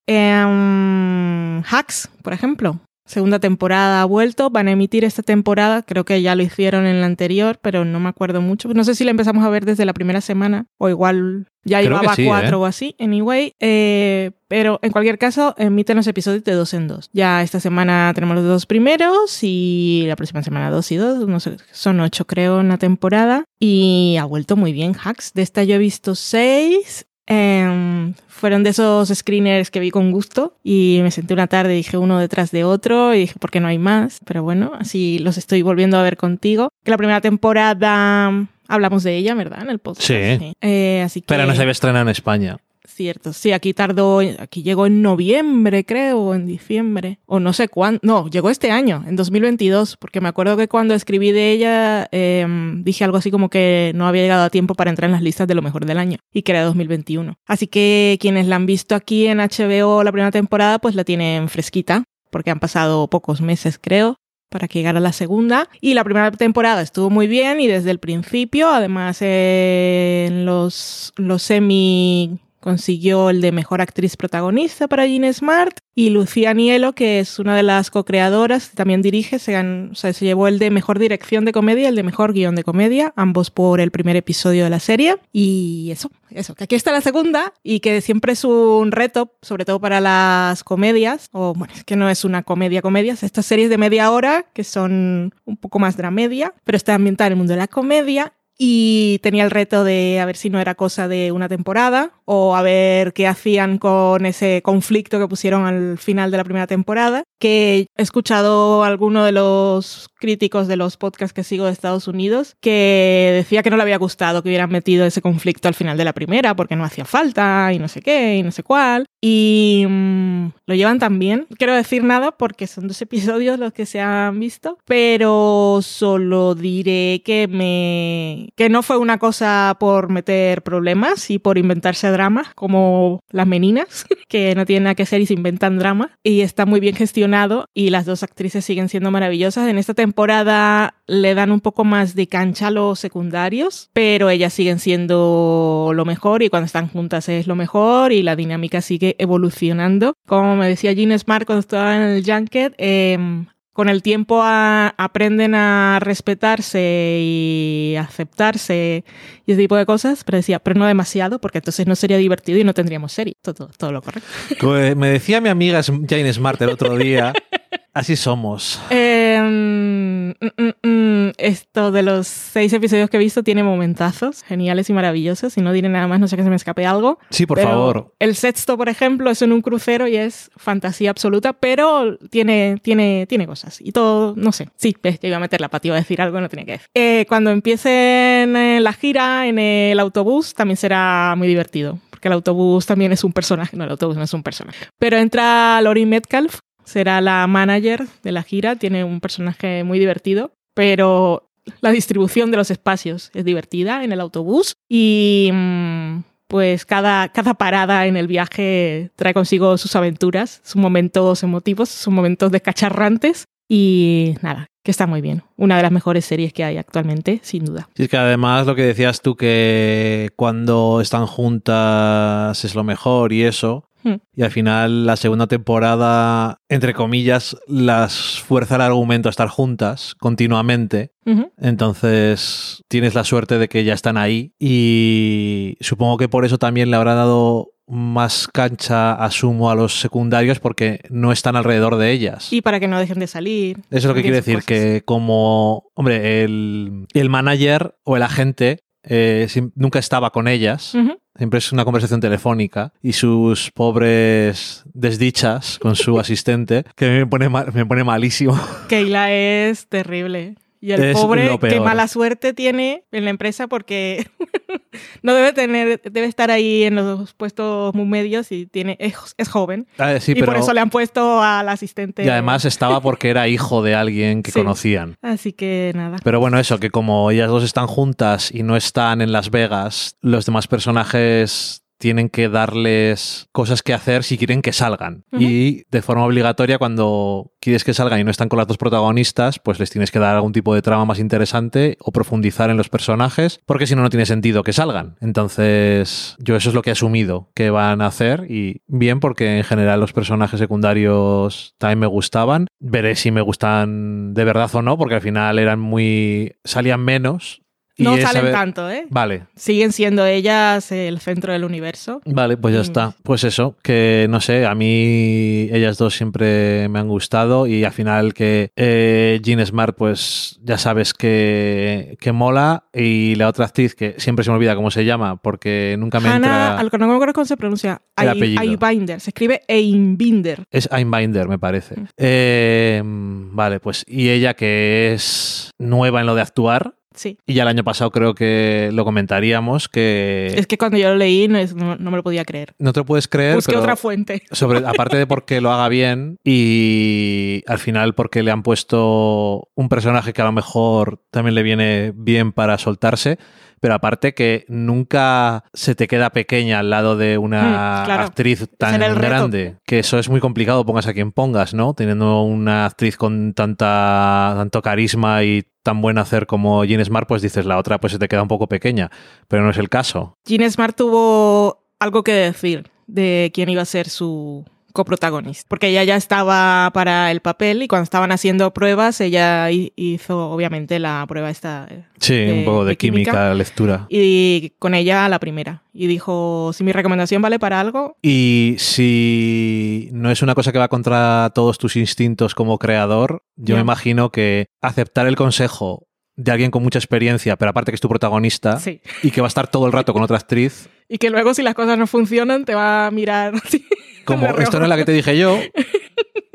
Em, 0.08 1.64
Hacks, 1.70 2.10
por 2.24 2.34
ejemplo. 2.34 2.80
Segunda 3.06 3.40
temporada 3.40 4.02
ha 4.02 4.06
vuelto. 4.06 4.50
Van 4.50 4.68
a 4.68 4.72
emitir 4.72 5.04
esta 5.06 5.22
temporada. 5.22 5.84
Creo 5.84 6.06
que 6.06 6.22
ya 6.22 6.36
lo 6.36 6.42
hicieron 6.42 6.88
en 6.88 7.02
la 7.02 7.06
anterior, 7.06 7.60
pero 7.62 7.86
no 7.86 8.00
me 8.00 8.10
acuerdo 8.10 8.42
mucho. 8.42 8.74
No 8.74 8.84
sé 8.84 8.96
si 8.96 9.04
la 9.04 9.12
empezamos 9.12 9.46
a 9.46 9.50
ver 9.50 9.66
desde 9.66 9.86
la 9.86 9.94
primera 9.94 10.22
semana 10.22 10.66
o 10.78 10.90
igual 10.90 11.48
ya 11.64 11.80
Creo 11.80 11.92
llevaba 11.92 12.16
sí, 12.16 12.26
cuatro 12.26 12.58
¿eh? 12.58 12.62
o 12.62 12.66
así. 12.66 12.96
Anyway, 13.00 13.54
eh, 13.60 14.32
pero 14.48 14.80
en 14.82 14.92
cualquier 14.92 15.20
caso, 15.20 15.54
emiten 15.58 15.98
los 15.98 16.08
episodios 16.08 16.44
de 16.44 16.54
dos 16.54 16.74
en 16.74 16.88
dos. 16.88 17.10
Ya 17.14 17.44
esta 17.44 17.60
semana 17.60 18.12
tenemos 18.16 18.38
los 18.38 18.46
dos 18.46 18.66
primeros 18.66 19.40
y 19.42 20.06
la 20.08 20.16
próxima 20.16 20.42
semana 20.42 20.72
dos 20.72 20.92
y 20.92 20.96
dos. 20.96 21.28
No 21.28 21.40
sé, 21.40 21.58
son 21.72 22.00
ocho 22.00 22.26
creo 22.26 22.62
en 22.62 22.70
la 22.70 22.78
temporada. 22.78 23.46
Y 23.60 24.18
ha 24.20 24.26
vuelto 24.26 24.56
muy 24.56 24.74
bien 24.74 24.96
Hacks. 24.96 25.34
De 25.34 25.44
esta 25.44 25.64
yo 25.64 25.76
he 25.76 25.80
visto 25.80 26.16
seis. 26.16 27.06
Em, 27.28 28.14
fueron 28.28 28.64
de 28.64 28.70
esos 28.70 29.10
screeners 29.10 29.72
que 29.72 29.80
vi 29.80 29.90
con 29.90 30.12
gusto 30.12 30.56
y 30.64 31.00
me 31.02 31.10
senté 31.10 31.34
una 31.34 31.48
tarde 31.48 31.74
y 31.74 31.78
dije 31.78 31.98
uno 31.98 32.20
detrás 32.20 32.52
de 32.52 32.64
otro 32.64 33.16
y 33.16 33.20
dije, 33.20 33.36
¿por 33.40 33.50
qué 33.50 33.60
no 33.60 33.68
hay 33.68 33.80
más? 33.80 34.20
Pero 34.26 34.44
bueno, 34.44 34.74
así 34.78 35.20
los 35.20 35.38
estoy 35.38 35.62
volviendo 35.62 35.98
a 35.98 36.04
ver 36.04 36.18
contigo. 36.18 36.70
Que 36.84 36.92
la 36.92 36.98
primera 36.98 37.22
temporada 37.22 38.48
hablamos 38.68 39.04
de 39.04 39.18
ella, 39.18 39.34
¿verdad? 39.34 39.64
En 39.64 39.70
el 39.70 39.80
podcast. 39.80 40.08
Sí. 40.08 40.54
Eh, 40.62 41.02
así 41.04 41.22
que... 41.22 41.28
Pero 41.28 41.46
no 41.46 41.56
se 41.56 41.62
había 41.62 41.72
estrenado 41.72 42.04
en 42.04 42.10
España. 42.10 42.58
Cierto, 42.96 43.34
sí, 43.34 43.52
aquí 43.52 43.74
tardó, 43.74 44.22
aquí 44.40 44.64
llegó 44.64 44.86
en 44.86 45.02
noviembre, 45.02 45.84
creo, 45.84 46.18
o 46.18 46.34
en 46.34 46.46
diciembre, 46.46 47.20
o 47.26 47.42
no 47.42 47.52
sé 47.52 47.68
cuándo, 47.68 48.00
no, 48.04 48.30
llegó 48.30 48.50
este 48.50 48.72
año, 48.72 49.04
en 49.06 49.18
2022, 49.18 49.98
porque 49.98 50.22
me 50.22 50.30
acuerdo 50.30 50.56
que 50.56 50.70
cuando 50.70 50.94
escribí 50.94 51.34
de 51.34 51.52
ella 51.52 52.08
eh, 52.14 52.48
dije 52.78 53.04
algo 53.04 53.18
así 53.18 53.32
como 53.32 53.50
que 53.50 53.92
no 53.96 54.08
había 54.08 54.22
llegado 54.22 54.46
a 54.46 54.50
tiempo 54.50 54.76
para 54.76 54.92
entrar 54.92 55.10
en 55.10 55.12
las 55.12 55.24
listas 55.24 55.46
de 55.46 55.56
lo 55.56 55.62
mejor 55.62 55.86
del 55.86 55.98
año, 55.98 56.20
y 56.32 56.44
que 56.44 56.54
era 56.54 56.64
2021. 56.64 57.38
Así 57.46 57.68
que 57.68 58.18
quienes 58.22 58.48
la 58.48 58.56
han 58.56 58.66
visto 58.66 58.96
aquí 58.96 59.28
en 59.28 59.40
HBO 59.40 60.02
la 60.02 60.14
primera 60.14 60.32
temporada, 60.32 60.80
pues 60.80 60.96
la 60.96 61.04
tienen 61.04 61.50
fresquita, 61.50 62.06
porque 62.32 62.52
han 62.52 62.62
pasado 62.62 63.10
pocos 63.10 63.42
meses, 63.42 63.78
creo 63.78 64.16
para 64.50 64.70
que 64.70 64.80
llegara 64.80 65.02
la 65.02 65.12
segunda. 65.12 65.68
Y 65.82 65.96
la 65.96 66.06
primera 66.06 66.32
temporada 66.32 66.82
estuvo 66.82 67.10
muy 67.10 67.28
bien 67.28 67.60
y 67.60 67.68
desde 67.68 67.92
el 67.92 68.00
principio, 68.00 68.70
además 68.70 69.18
en 69.22 70.46
los, 70.46 71.12
los 71.18 71.42
semi 71.42 72.40
consiguió 72.66 73.30
el 73.30 73.42
de 73.42 73.52
Mejor 73.52 73.80
Actriz 73.80 74.18
Protagonista 74.18 74.88
para 74.88 75.06
Jean 75.06 75.32
Smart 75.32 75.78
y 75.94 76.10
Lucía 76.10 76.52
Nielo, 76.56 76.94
que 76.94 77.20
es 77.20 77.38
una 77.38 77.56
de 77.56 77.62
las 77.62 77.92
co-creadoras, 77.92 78.72
también 78.72 79.04
dirige, 79.04 79.38
se, 79.38 79.54
gan- 79.54 79.92
o 79.92 79.96
sea, 79.96 80.12
se 80.14 80.26
llevó 80.26 80.48
el 80.48 80.58
de 80.58 80.72
Mejor 80.72 80.98
Dirección 80.98 81.46
de 81.46 81.52
Comedia 81.52 81.84
y 81.84 81.86
el 81.86 81.96
de 81.96 82.02
Mejor 82.02 82.34
Guión 82.34 82.56
de 82.56 82.64
Comedia, 82.64 83.14
ambos 83.16 83.52
por 83.52 83.80
el 83.80 83.92
primer 83.92 84.16
episodio 84.16 84.64
de 84.64 84.72
la 84.72 84.80
serie. 84.80 85.18
Y 85.32 85.90
eso, 85.92 86.10
eso, 86.32 86.56
que 86.56 86.64
aquí 86.64 86.74
está 86.74 86.92
la 86.92 87.02
segunda 87.02 87.54
y 87.64 87.82
que 87.82 88.02
siempre 88.02 88.34
es 88.34 88.44
un 88.44 88.92
reto, 88.92 89.36
sobre 89.44 89.64
todo 89.64 89.80
para 89.80 90.02
las 90.02 90.64
comedias, 90.64 91.30
o 91.34 91.54
bueno, 91.54 91.72
es 91.76 91.84
que 91.84 91.96
no 91.96 92.10
es 92.10 92.26
una 92.26 92.42
comedia 92.42 92.82
comedias, 92.82 93.22
estas 93.22 93.46
series 93.46 93.70
de 93.70 93.78
media 93.78 94.10
hora 94.10 94.48
que 94.54 94.64
son 94.64 95.36
un 95.46 95.58
poco 95.58 95.78
más 95.78 95.98
dramedia, 95.98 96.54
pero 96.64 96.76
está 96.76 96.96
ambientada 96.96 97.28
en 97.28 97.34
el 97.34 97.38
mundo 97.38 97.54
de 97.54 97.60
la 97.60 97.68
comedia 97.68 98.34
y 98.58 99.20
tenía 99.22 99.44
el 99.44 99.52
reto 99.52 99.84
de 99.84 100.20
a 100.22 100.26
ver 100.26 100.38
si 100.38 100.50
no 100.50 100.60
era 100.62 100.76
cosa 100.76 101.10
de 101.10 101.34
una 101.34 101.50
temporada 101.50 102.14
o 102.26 102.56
a 102.56 102.62
ver 102.62 103.14
qué 103.14 103.28
hacían 103.28 103.78
con 103.78 104.26
ese 104.26 104.62
conflicto 104.64 105.20
que 105.20 105.28
pusieron 105.28 105.66
al 105.66 105.98
final 105.98 106.32
de 106.32 106.38
la 106.38 106.44
primera 106.44 106.68
temporada. 106.68 107.24
Que 107.40 107.88
he 107.96 108.02
escuchado 108.02 108.84
a 108.84 108.88
alguno 108.88 109.24
de 109.24 109.32
los 109.32 110.10
críticos 110.20 110.68
de 110.68 110.78
los 110.78 110.98
podcasts 110.98 111.34
que 111.34 111.44
sigo 111.44 111.66
de 111.66 111.72
Estados 111.72 112.08
Unidos 112.08 112.56
que 112.60 113.32
decía 113.34 113.62
que 113.62 113.70
no 113.70 113.78
le 113.78 113.84
había 113.84 113.98
gustado 113.98 114.42
que 114.42 114.50
hubieran 114.50 114.72
metido 114.72 115.06
ese 115.06 115.22
conflicto 115.22 115.68
al 115.68 115.76
final 115.76 115.98
de 115.98 116.06
la 116.06 116.14
primera 116.14 116.56
porque 116.56 116.76
no 116.76 116.84
hacía 116.84 117.06
falta 117.06 117.72
y 117.74 117.80
no 117.80 117.88
sé 117.88 118.02
qué 118.02 118.38
y 118.38 118.44
no 118.44 118.52
sé 118.52 118.64
cuál. 118.64 119.06
Y 119.22 119.86
mm, 119.88 120.48
lo 120.66 120.76
llevan 120.76 121.00
tan 121.00 121.20
bien. 121.20 121.48
Quiero 121.58 121.76
decir 121.76 122.04
nada 122.04 122.32
porque 122.32 122.68
son 122.68 122.88
dos 122.88 123.02
episodios 123.04 123.60
los 123.60 123.74
que 123.74 123.86
se 123.86 124.00
han 124.00 124.40
visto, 124.40 124.78
pero 124.86 125.80
solo 125.82 126.56
diré 126.56 127.22
que 127.24 127.48
me 127.48 128.50
que 128.56 128.70
no 128.70 128.82
fue 128.84 128.98
una 128.98 129.20
cosa 129.20 129.78
por 129.80 130.10
meter 130.10 130.64
problemas 130.64 131.30
y 131.30 131.40
por 131.40 131.58
inventarse 131.58 132.08
dramas 132.16 132.54
como 132.56 133.20
las 133.30 133.46
meninas, 133.46 134.06
que 134.30 134.56
no 134.56 134.66
tienen 134.66 134.84
nada 134.84 134.96
que 134.96 135.04
hacer 135.04 135.22
y 135.22 135.26
se 135.26 135.34
inventan 135.34 135.78
drama 135.78 136.18
y 136.24 136.42
está 136.42 136.66
muy 136.66 136.80
bien 136.80 136.96
gestionado 136.96 137.68
y 137.74 137.90
las 137.90 138.06
dos 138.06 138.24
actrices 138.24 138.64
siguen 138.64 138.88
siendo 138.88 139.12
maravillosas. 139.12 139.68
En 139.68 139.78
esta 139.78 139.94
temporada 139.94 140.96
le 141.08 141.36
dan 141.36 141.52
un 141.52 141.60
poco 141.60 141.84
más 141.84 142.16
de 142.16 142.28
cancha 142.28 142.68
a 142.68 142.72
los 142.72 143.00
secundarios, 143.00 143.90
pero 143.92 144.30
ellas 144.30 144.54
siguen 144.54 144.80
siendo 144.80 145.92
lo 145.94 146.06
mejor 146.06 146.42
y 146.42 146.50
cuando 146.50 146.66
están 146.66 146.88
juntas 146.88 147.28
es 147.28 147.48
lo 147.48 147.56
mejor 147.56 148.14
y 148.14 148.24
la 148.24 148.36
dinámica 148.36 148.82
sigue 148.82 149.16
evolucionando. 149.20 150.14
Como 150.26 150.56
me 150.56 150.70
decía 150.70 150.94
Jean 150.94 151.18
Smart 151.20 151.46
cuando 151.46 151.60
estaba 151.60 151.96
en 151.96 152.02
el 152.04 152.26
Junket, 152.26 152.74
em, 152.78 153.48
con 153.76 153.90
el 153.90 154.02
tiempo 154.02 154.40
a- 154.42 154.96
aprenden 154.98 155.54
a 155.54 156.00
respetarse 156.00 157.20
y 157.22 157.96
aceptarse 158.00 159.04
y 159.46 159.52
ese 159.52 159.60
tipo 159.62 159.76
de 159.76 159.86
cosas, 159.86 160.24
pero 160.24 160.38
decía, 160.38 160.60
pero 160.60 160.80
no 160.80 160.86
demasiado, 160.86 161.40
porque 161.40 161.58
entonces 161.58 161.86
no 161.86 161.96
sería 161.98 162.16
divertido 162.18 162.58
y 162.58 162.64
no 162.64 162.74
tendríamos 162.74 163.12
serie. 163.12 163.36
Todo, 163.42 163.70
todo 163.78 163.92
lo 163.92 164.02
correcto. 164.02 164.30
Como 164.62 164.76
Me 164.96 165.10
decía 165.10 165.42
mi 165.42 165.50
amiga 165.50 165.82
Jane 165.84 166.32
Smart 166.32 166.62
el 166.62 166.70
otro 166.70 166.96
día, 166.98 167.34
así 167.96 168.16
somos. 168.16 168.80
Em, 168.92 170.30
mm, 170.30 170.34
mm, 170.58 170.88
mm, 170.88 171.32
esto 171.38 171.92
de 171.92 172.04
los 172.04 172.28
seis 172.28 172.72
episodios 172.74 173.10
que 173.10 173.18
he 173.18 173.20
visto 173.20 173.42
tiene 173.42 173.64
momentazos 173.64 174.44
geniales 174.44 174.90
y 174.90 174.94
maravillosos. 174.94 175.58
Y 175.58 175.62
no 175.62 175.74
diré 175.74 175.90
nada 175.90 176.08
más, 176.08 176.20
no 176.20 176.28
sé 176.28 176.36
que 176.38 176.44
se 176.44 176.50
me 176.50 176.56
escape 176.56 176.86
algo. 176.86 177.18
Sí, 177.32 177.48
por 177.48 177.58
Pero 177.58 177.70
favor. 177.70 178.14
El 178.20 178.36
sexto, 178.36 178.78
por 178.78 178.90
ejemplo, 178.90 179.32
es 179.32 179.42
en 179.42 179.52
un 179.52 179.62
crucero 179.62 180.08
y 180.08 180.16
es 180.18 180.52
fantasía 180.56 181.10
absoluta, 181.10 181.54
pero 181.54 182.18
tiene, 182.30 182.78
tiene, 182.84 183.26
tiene 183.28 183.48
cosas. 183.48 183.80
Y 183.82 183.92
todo, 183.92 184.36
no 184.36 184.52
sé. 184.52 184.70
Sí, 184.76 184.96
ves, 185.02 185.20
ya 185.20 185.30
iba 185.30 185.38
a 185.38 185.42
meter 185.42 185.62
la 185.62 185.70
pata, 185.70 185.88
iba 185.88 185.96
a 185.96 186.00
decir 186.00 186.22
algo 186.22 186.36
no 186.42 186.50
tenía 186.50 186.66
que 186.66 186.72
decir. 186.74 186.88
Eh, 186.94 187.26
cuando 187.28 187.50
empiecen 187.52 188.56
eh, 188.56 188.80
la 188.82 188.94
gira 188.94 189.48
en 189.48 189.58
el 189.58 190.00
autobús, 190.00 190.54
también 190.54 190.78
será 190.78 191.34
muy 191.38 191.48
divertido. 191.48 191.98
Porque 192.10 192.28
el 192.28 192.34
autobús 192.34 192.86
también 192.86 193.12
es 193.12 193.24
un 193.24 193.34
personaje. 193.34 193.76
No, 193.78 193.86
el 193.86 193.92
autobús 193.92 194.18
no 194.18 194.24
es 194.24 194.34
un 194.34 194.44
personaje. 194.44 194.86
Pero 195.00 195.18
entra 195.18 195.82
Lori 195.82 196.06
Metcalf, 196.06 196.60
será 196.86 197.22
la 197.22 197.46
manager 197.48 198.06
de 198.24 198.32
la 198.32 198.44
gira. 198.44 198.76
Tiene 198.76 199.04
un 199.04 199.20
personaje 199.20 199.84
muy 199.84 200.00
divertido, 200.00 200.52
pero 200.74 201.50
la 201.82 201.92
distribución 201.92 202.52
de 202.52 202.58
los 202.58 202.72
espacios 202.72 203.32
es 203.34 203.46
divertida 203.46 204.04
en 204.04 204.12
el 204.12 204.22
autobús 204.22 204.76
y 204.90 205.50
mm, 205.52 206.20
pues 206.48 206.86
cada, 206.86 207.30
cada 207.30 207.56
parada 207.56 208.06
en 208.06 208.18
el 208.18 208.28
viaje 208.28 209.12
trae 209.16 209.34
consigo 209.34 209.78
sus 209.78 209.96
aventuras, 209.96 210.62
sus 210.64 210.78
momentos 210.78 211.44
emotivos, 211.44 211.90
sus 211.90 212.14
momentos 212.14 212.52
descacharrantes 212.52 213.46
y 213.68 214.36
nada, 214.42 214.68
que 214.84 214.92
está 214.92 215.08
muy 215.08 215.22
bien. 215.22 215.44
Una 215.58 215.78
de 215.78 215.84
las 215.84 215.92
mejores 215.92 216.26
series 216.26 216.54
que 216.54 216.64
hay 216.64 216.78
actualmente, 216.78 217.40
sin 217.44 217.66
duda. 217.66 217.90
Y 217.96 218.04
es 218.04 218.10
que 218.10 218.18
además 218.18 218.68
lo 218.68 218.76
que 218.76 218.84
decías 218.84 219.22
tú 219.22 219.36
que 219.36 220.30
cuando 220.36 221.02
están 221.02 221.26
juntas 221.26 222.64
es 222.64 222.76
lo 222.76 222.84
mejor 222.84 223.34
y 223.34 223.44
eso. 223.44 223.90
Y 224.36 224.44
al 224.44 224.52
final 224.52 225.06
la 225.06 225.16
segunda 225.16 225.48
temporada, 225.48 226.60
entre 226.70 226.94
comillas, 226.94 227.58
las 227.68 228.40
fuerza 228.40 228.76
el 228.76 228.82
argumento 228.82 229.30
a 229.30 229.32
estar 229.32 229.48
juntas 229.48 230.16
continuamente. 230.16 231.12
Entonces 231.58 232.84
tienes 232.88 233.16
la 233.16 233.24
suerte 233.24 233.58
de 233.58 233.68
que 233.68 233.84
ya 233.84 233.94
están 233.94 234.18
ahí 234.18 234.54
y 234.60 235.78
supongo 235.82 236.18
que 236.18 236.30
por 236.30 236.46
eso 236.46 236.58
también 236.58 236.92
le 236.92 236.98
habrá 236.98 237.16
dado 237.16 237.72
más 237.88 238.48
cancha, 238.48 239.14
asumo, 239.14 239.70
a 239.70 239.76
los 239.76 240.00
secundarios 240.00 240.60
porque 240.60 241.02
no 241.10 241.32
están 241.32 241.56
alrededor 241.56 241.98
de 241.98 242.12
ellas. 242.12 242.52
Y 242.52 242.62
para 242.62 242.80
que 242.80 242.88
no 242.88 243.00
dejen 243.00 243.20
de 243.20 243.28
salir. 243.28 243.78
Eso 243.90 243.98
es 243.98 244.06
lo 244.06 244.14
que 244.14 244.22
quiere 244.22 244.38
decir, 244.38 244.64
que 244.64 245.04
como, 245.06 245.92
hombre, 245.94 246.44
el, 246.44 247.06
el 247.14 247.30
manager 247.30 247.96
o 248.04 248.18
el 248.18 248.24
agente 248.24 248.80
eh, 249.04 249.48
nunca 249.76 250.00
estaba 250.00 250.32
con 250.32 250.48
ellas. 250.48 250.96
Siempre 251.38 251.60
es 251.60 251.72
una 251.72 251.84
conversación 251.86 252.20
telefónica 252.22 252.92
y 253.02 253.14
sus 253.14 253.72
pobres 253.72 254.84
desdichas 254.94 255.80
con 255.80 255.96
su 255.96 256.20
asistente, 256.20 256.84
que 256.96 257.10
me 257.10 257.26
pone, 257.28 257.50
mal- 257.50 257.72
me 257.74 257.86
pone 257.86 258.04
malísimo. 258.04 258.60
Keila 258.88 259.32
es 259.32 259.88
terrible. 259.88 260.56
Y 260.82 260.92
el 260.92 261.04
Es 261.04 261.18
pobre, 261.20 261.58
qué 261.60 261.80
mala 261.80 262.08
suerte 262.08 262.54
tiene 262.54 263.06
en 263.12 263.24
la 263.24 263.30
empresa 263.32 263.68
porque 263.68 264.28
no 265.24 265.34
debe 265.34 265.54
tener, 265.54 266.02
debe 266.04 266.28
estar 266.28 266.52
ahí 266.52 266.84
en 266.84 266.96
los 266.96 267.34
puestos 267.34 267.94
muy 267.96 268.06
medios 268.06 268.52
y 268.52 268.66
tiene, 268.68 268.98
es, 269.00 269.16
es 269.38 269.50
joven. 269.50 269.88
Ah, 269.98 270.20
sí, 270.20 270.34
y 270.34 270.36
pero, 270.36 270.48
por 270.48 270.58
eso 270.58 270.74
le 270.74 270.82
han 270.82 270.90
puesto 270.90 271.42
al 271.42 271.70
asistente. 271.70 272.24
y 272.24 272.30
además 272.30 272.66
estaba 272.66 273.02
porque 273.02 273.30
era 273.30 273.48
hijo 273.48 273.82
de 273.82 273.96
alguien 273.96 274.44
que 274.44 274.52
Sí. 274.56 274.60
conocían. 274.60 275.18
Así 275.22 275.54
que 275.54 275.92
nada. 275.96 276.18
Pero 276.24 276.40
bueno, 276.40 276.60
eso, 276.60 276.80
que 276.80 276.90
como 276.92 277.32
ellas 277.32 277.50
dos 277.50 277.64
están 277.64 277.88
juntas 277.88 278.52
y 278.54 278.64
no 278.64 278.76
están 278.76 279.22
en 279.22 279.32
Las 279.32 279.50
Vegas, 279.52 280.18
los 280.22 280.46
demás 280.46 280.68
personajes 280.68 281.82
tienen 281.98 282.30
que 282.30 282.50
darles 282.50 283.48
cosas 283.52 283.82
que 283.82 283.94
hacer 283.94 284.24
si 284.24 284.38
quieren 284.38 284.62
que 284.62 284.74
salgan. 284.74 285.24
Y 285.32 285.84
de 285.90 286.02
forma 286.02 286.26
obligatoria, 286.26 286.78
cuando 286.78 287.52
quieres 287.60 287.84
que 287.84 287.94
salgan 287.94 288.20
y 288.20 288.24
no 288.24 288.32
están 288.32 288.50
con 288.50 288.58
las 288.58 288.68
dos 288.68 288.78
protagonistas, 288.78 289.60
pues 289.60 289.80
les 289.80 289.90
tienes 289.90 290.12
que 290.12 290.20
dar 290.20 290.36
algún 290.36 290.54
tipo 290.54 290.76
de 290.76 290.82
trama 290.82 291.06
más 291.06 291.20
interesante 291.20 291.98
o 292.00 292.12
profundizar 292.12 292.70
en 292.70 292.78
los 292.78 292.90
personajes, 292.90 293.60
porque 293.66 293.88
si 293.88 293.96
no, 293.96 294.02
no 294.02 294.10
tiene 294.10 294.26
sentido 294.26 294.64
que 294.64 294.74
salgan. 294.74 295.16
Entonces, 295.22 296.36
yo 296.40 296.56
eso 296.56 296.70
es 296.70 296.76
lo 296.76 296.82
que 296.82 296.92
he 296.92 296.94
asumido 296.94 297.50
que 297.56 297.70
van 297.70 298.02
a 298.02 298.08
hacer 298.08 298.46
y 298.50 298.82
bien, 298.88 299.20
porque 299.20 299.58
en 299.58 299.64
general 299.64 300.00
los 300.00 300.14
personajes 300.14 300.60
secundarios 300.60 301.76
también 301.78 302.00
me 302.00 302.08
gustaban. 302.08 302.68
Veré 302.80 303.16
si 303.16 303.32
me 303.32 303.42
gustan 303.42 304.34
de 304.34 304.44
verdad 304.44 304.70
o 304.74 304.82
no, 304.82 304.98
porque 304.98 305.16
al 305.16 305.22
final 305.22 305.60
eran 305.60 305.80
muy... 305.80 306.54
salían 306.64 307.02
menos. 307.02 307.62
No 307.98 308.12
salen 308.18 308.28
saber- 308.32 308.52
tanto, 308.52 308.90
¿eh? 308.90 309.06
Vale, 309.10 309.44
Siguen 309.56 309.92
siendo 309.92 310.26
ellas 310.26 310.92
el 310.92 311.20
centro 311.20 311.54
del 311.54 311.64
universo. 311.64 312.22
Vale, 312.26 312.58
pues 312.58 312.74
ya 312.74 312.80
Mm. 312.80 312.84
está. 312.84 313.14
Pues 313.24 313.44
eso, 313.44 313.76
que 313.82 314.28
no 314.30 314.42
sé, 314.42 314.66
a 314.66 314.76
mí 314.76 315.70
ellas 315.72 315.98
dos 315.98 316.16
siempre 316.16 316.88
me 316.90 317.00
han 317.00 317.08
gustado 317.08 317.68
y 317.68 317.84
al 317.84 317.92
final 317.94 318.34
que 318.34 318.72
eh, 318.76 319.40
Jean 319.44 319.66
Smart, 319.66 319.96
pues 319.98 320.60
ya 320.64 320.78
sabes 320.78 321.14
que, 321.14 322.18
que 322.20 322.32
mola 322.32 322.86
y 322.94 323.36
la 323.36 323.48
otra 323.48 323.66
actriz 323.66 323.96
que 323.96 324.16
siempre 324.18 324.44
se 324.44 324.52
me 324.52 324.56
olvida 324.58 324.76
cómo 324.76 324.92
se 324.92 325.06
llama 325.06 325.38
porque 325.42 325.96
nunca 326.00 326.20
me 326.20 326.30
Hannah, 326.30 326.36
entra... 326.48 326.80
al 326.80 326.92
que 326.92 326.98
no 326.98 327.08
me 327.08 327.14
acuerdo 327.14 327.34
cómo 327.34 327.46
se 327.46 327.58
pronuncia, 327.58 328.02
El 328.18 328.30
apellido. 328.30 328.62
Aibinder. 328.62 329.20
Se 329.22 329.30
escribe 329.30 329.62
Einbinder. 329.68 330.64
Es 330.72 330.90
Einbinder, 330.92 331.48
me 331.48 331.60
parece. 331.60 332.00
Mm. 332.00 332.06
Eh, 332.18 333.02
vale, 333.06 333.80
pues 333.80 334.04
y 334.08 334.30
ella 334.30 334.54
que 334.54 335.14
es 335.14 335.72
nueva 335.80 336.20
en 336.22 336.28
lo 336.28 336.36
de 336.36 336.42
actuar 336.42 336.96
Sí. 337.16 337.38
y 337.46 337.54
ya 337.54 337.64
el 337.64 337.70
año 337.70 337.84
pasado 337.84 338.12
creo 338.12 338.36
que 338.36 338.90
lo 338.94 339.04
comentaríamos 339.06 339.88
que... 339.90 340.54
Es 340.56 340.68
que 340.68 340.78
cuando 340.78 340.98
yo 340.98 341.10
lo 341.10 341.16
leí 341.16 341.48
no, 341.48 341.60
no- 341.98 342.12
me 342.12 342.18
lo 342.18 342.24
podía 342.24 342.46
creer. 342.46 342.74
No 342.80 342.94
te 342.94 343.00
lo 343.00 343.06
puedes 343.06 343.28
creer, 343.28 343.56
Busqué 343.56 343.72
pero- 343.72 343.82
otra 343.82 343.96
fuente. 343.96 344.44
Sobre, 344.52 344.80
aparte 344.86 345.18
de 345.18 345.28
porque 345.28 345.62
lo 345.62 345.72
haga 345.72 345.90
bien 345.90 346.38
y 346.44 347.64
al 347.68 347.80
final 347.80 348.14
porque 348.16 348.44
le 348.44 348.52
han 348.52 348.64
puesto 348.64 349.70
un 349.76 349.90
personaje 349.90 350.34
que 350.34 350.42
a 350.42 350.46
lo 350.46 350.52
mejor 350.52 351.22
también 351.32 351.56
le 351.56 351.64
viene 351.64 352.14
bien 352.16 352.52
para 352.52 352.78
soltarse, 352.78 353.38
pero 353.80 353.94
aparte 353.94 354.34
que 354.34 354.66
nunca 354.68 355.64
se 355.74 355.96
te 355.96 356.08
queda 356.08 356.32
pequeña 356.32 356.80
al 356.80 356.90
lado 356.90 357.18
de 357.18 357.38
una 357.38 358.02
Mm, 358.02 358.06
claro. 358.06 358.24
actriz 358.24 358.68
tan 358.78 359.00
reto. 359.00 359.16
grande, 359.16 359.76
que 359.86 360.00
eso 360.00 360.18
es 360.18 360.30
muy 360.30 360.40
complicado, 360.40 360.86
pongas 360.86 361.08
a 361.08 361.14
quien 361.14 361.32
pongas, 361.32 361.74
¿no? 361.74 361.94
Teniendo 361.94 362.42
una 362.44 362.86
actriz 362.86 363.18
con 363.18 363.54
tanta, 363.54 364.54
tanto 364.58 364.82
carisma 364.82 365.44
y 365.44 365.64
tan 365.86 366.02
buen 366.02 366.18
hacer 366.18 366.48
como 366.48 366.84
Jean 366.84 367.06
Smart, 367.06 367.28
pues 367.28 367.44
dices, 367.44 367.66
la 367.66 367.78
otra 367.78 368.00
pues 368.00 368.12
se 368.12 368.20
te 368.20 368.28
queda 368.28 368.42
un 368.42 368.48
poco 368.48 368.68
pequeña, 368.68 369.12
pero 369.48 369.64
no 369.64 369.70
es 369.70 369.78
el 369.78 369.88
caso. 369.88 370.34
Jean 370.44 370.70
Smart 370.70 370.98
tuvo 370.98 371.86
algo 372.00 372.24
que 372.24 372.34
decir 372.34 372.90
de 373.06 373.52
quién 373.54 373.70
iba 373.70 373.84
a 373.84 373.86
ser 373.86 374.10
su 374.10 374.66
coprotagonista. 374.96 375.66
Porque 375.70 375.90
ella 375.90 376.04
ya 376.04 376.16
estaba 376.16 376.90
para 376.94 377.30
el 377.30 377.42
papel 377.42 377.84
y 377.84 377.88
cuando 377.88 378.04
estaban 378.06 378.32
haciendo 378.32 378.74
pruebas, 378.74 379.22
ella 379.22 379.70
hi- 379.70 379.94
hizo 379.96 380.50
obviamente 380.50 380.98
la 380.98 381.24
prueba 381.28 381.52
esta. 381.52 381.88
eh, 381.92 382.04
Sí, 382.20 382.34
un 382.34 382.48
de- 382.60 382.64
poco 382.66 382.84
de, 382.86 382.90
de 382.90 382.98
química. 382.98 383.32
química, 383.32 383.54
lectura. 383.54 384.08
Y 384.10 384.72
con 384.80 384.96
ella 384.96 385.30
la 385.30 385.38
primera. 385.40 385.84
Y 385.94 386.08
dijo, 386.08 386.72
si 386.74 386.84
mi 386.84 386.92
recomendación 386.92 387.42
vale 387.44 387.60
para 387.60 387.80
algo, 387.80 388.18
Y 388.24 388.76
si 388.80 390.10
no 390.12 390.32
es 390.32 390.42
una 390.42 390.56
cosa 390.56 390.72
que 390.72 390.80
va 390.80 390.88
contra 390.88 391.52
todos 391.54 391.78
tus 391.78 391.96
instintos 391.96 392.56
como 392.56 392.80
creador, 392.80 393.44
yo 393.56 393.76
me 393.76 393.82
imagino 393.82 394.32
que 394.32 394.66
aceptar 394.82 395.28
el 395.28 395.36
consejo 395.36 396.08
de 396.38 396.52
alguien 396.52 396.72
con 396.72 396.84
mucha 396.84 397.00
experiencia, 397.00 397.56
pero 397.56 397.70
aparte 397.72 397.92
que 397.92 397.96
es 397.96 398.02
tu 398.02 398.10
protagonista, 398.10 398.78
sí. 398.80 399.00
y 399.24 399.32
que 399.32 399.40
va 399.40 399.48
a 399.48 399.50
estar 399.50 399.68
todo 399.70 399.86
el 399.86 399.94
rato 399.94 400.12
con 400.14 400.22
otra 400.24 400.38
actriz, 400.38 400.90
Y 401.08 401.20
que 401.20 401.30
luego 401.30 401.54
si 401.54 401.62
las 401.62 401.76
cosas 401.76 402.00
no 402.00 402.08
funcionan 402.08 402.66
te 402.66 402.74
va 402.74 403.06
a 403.08 403.12
mirar 403.12 403.54
así. 403.64 403.86
como 404.34 404.52
de 404.54 404.64
esto 404.64 404.80
no 404.80 404.86
es 404.86 404.90
la 404.90 404.98
que 404.98 405.06
te 405.06 405.12
dije 405.14 405.38
yo, 405.38 405.58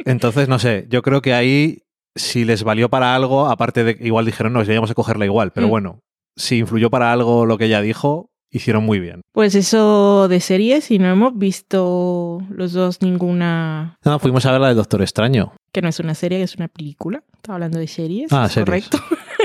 entonces 0.04 0.48
no 0.48 0.58
sé, 0.58 0.86
yo 0.88 1.02
creo 1.02 1.22
que 1.22 1.34
ahí 1.34 1.82
si 2.16 2.44
les 2.44 2.64
valió 2.64 2.88
para 2.90 3.14
algo, 3.14 3.46
aparte 3.46 3.84
de 3.84 3.96
igual 4.00 4.24
dijeron, 4.26 4.52
no, 4.52 4.60
deberíamos 4.60 4.88
de 4.90 4.94
cogerla 4.94 5.24
igual, 5.24 5.52
pero 5.52 5.66
Mm. 5.68 5.70
bueno, 5.70 6.00
si 6.36 6.58
influyó 6.58 6.90
para 6.90 7.12
algo 7.12 7.46
lo 7.46 7.56
que 7.58 7.66
ella 7.66 7.80
dijo, 7.80 8.30
hicieron 8.50 8.84
muy 8.84 8.98
bien. 8.98 9.20
Pues 9.32 9.54
eso 9.54 10.26
de 10.28 10.40
series 10.40 10.90
y 10.90 10.98
no 10.98 11.08
hemos 11.08 11.38
visto 11.38 12.42
los 12.50 12.72
dos 12.72 13.00
ninguna... 13.00 13.96
No, 14.04 14.18
fuimos 14.18 14.44
a 14.46 14.52
ver 14.52 14.60
la 14.60 14.68
del 14.68 14.76
Doctor 14.76 15.02
Extraño. 15.02 15.52
Que 15.72 15.82
no 15.82 15.88
es 15.88 16.00
una 16.00 16.14
serie, 16.14 16.38
que 16.38 16.44
es 16.44 16.56
una 16.56 16.66
película. 16.66 17.22
Estaba 17.36 17.54
hablando 17.54 17.78
de 17.78 17.86
series. 17.86 18.32
Ah, 18.32 18.46
¿es 18.46 18.52
series. 18.52 18.88
Correcto. 18.88 18.98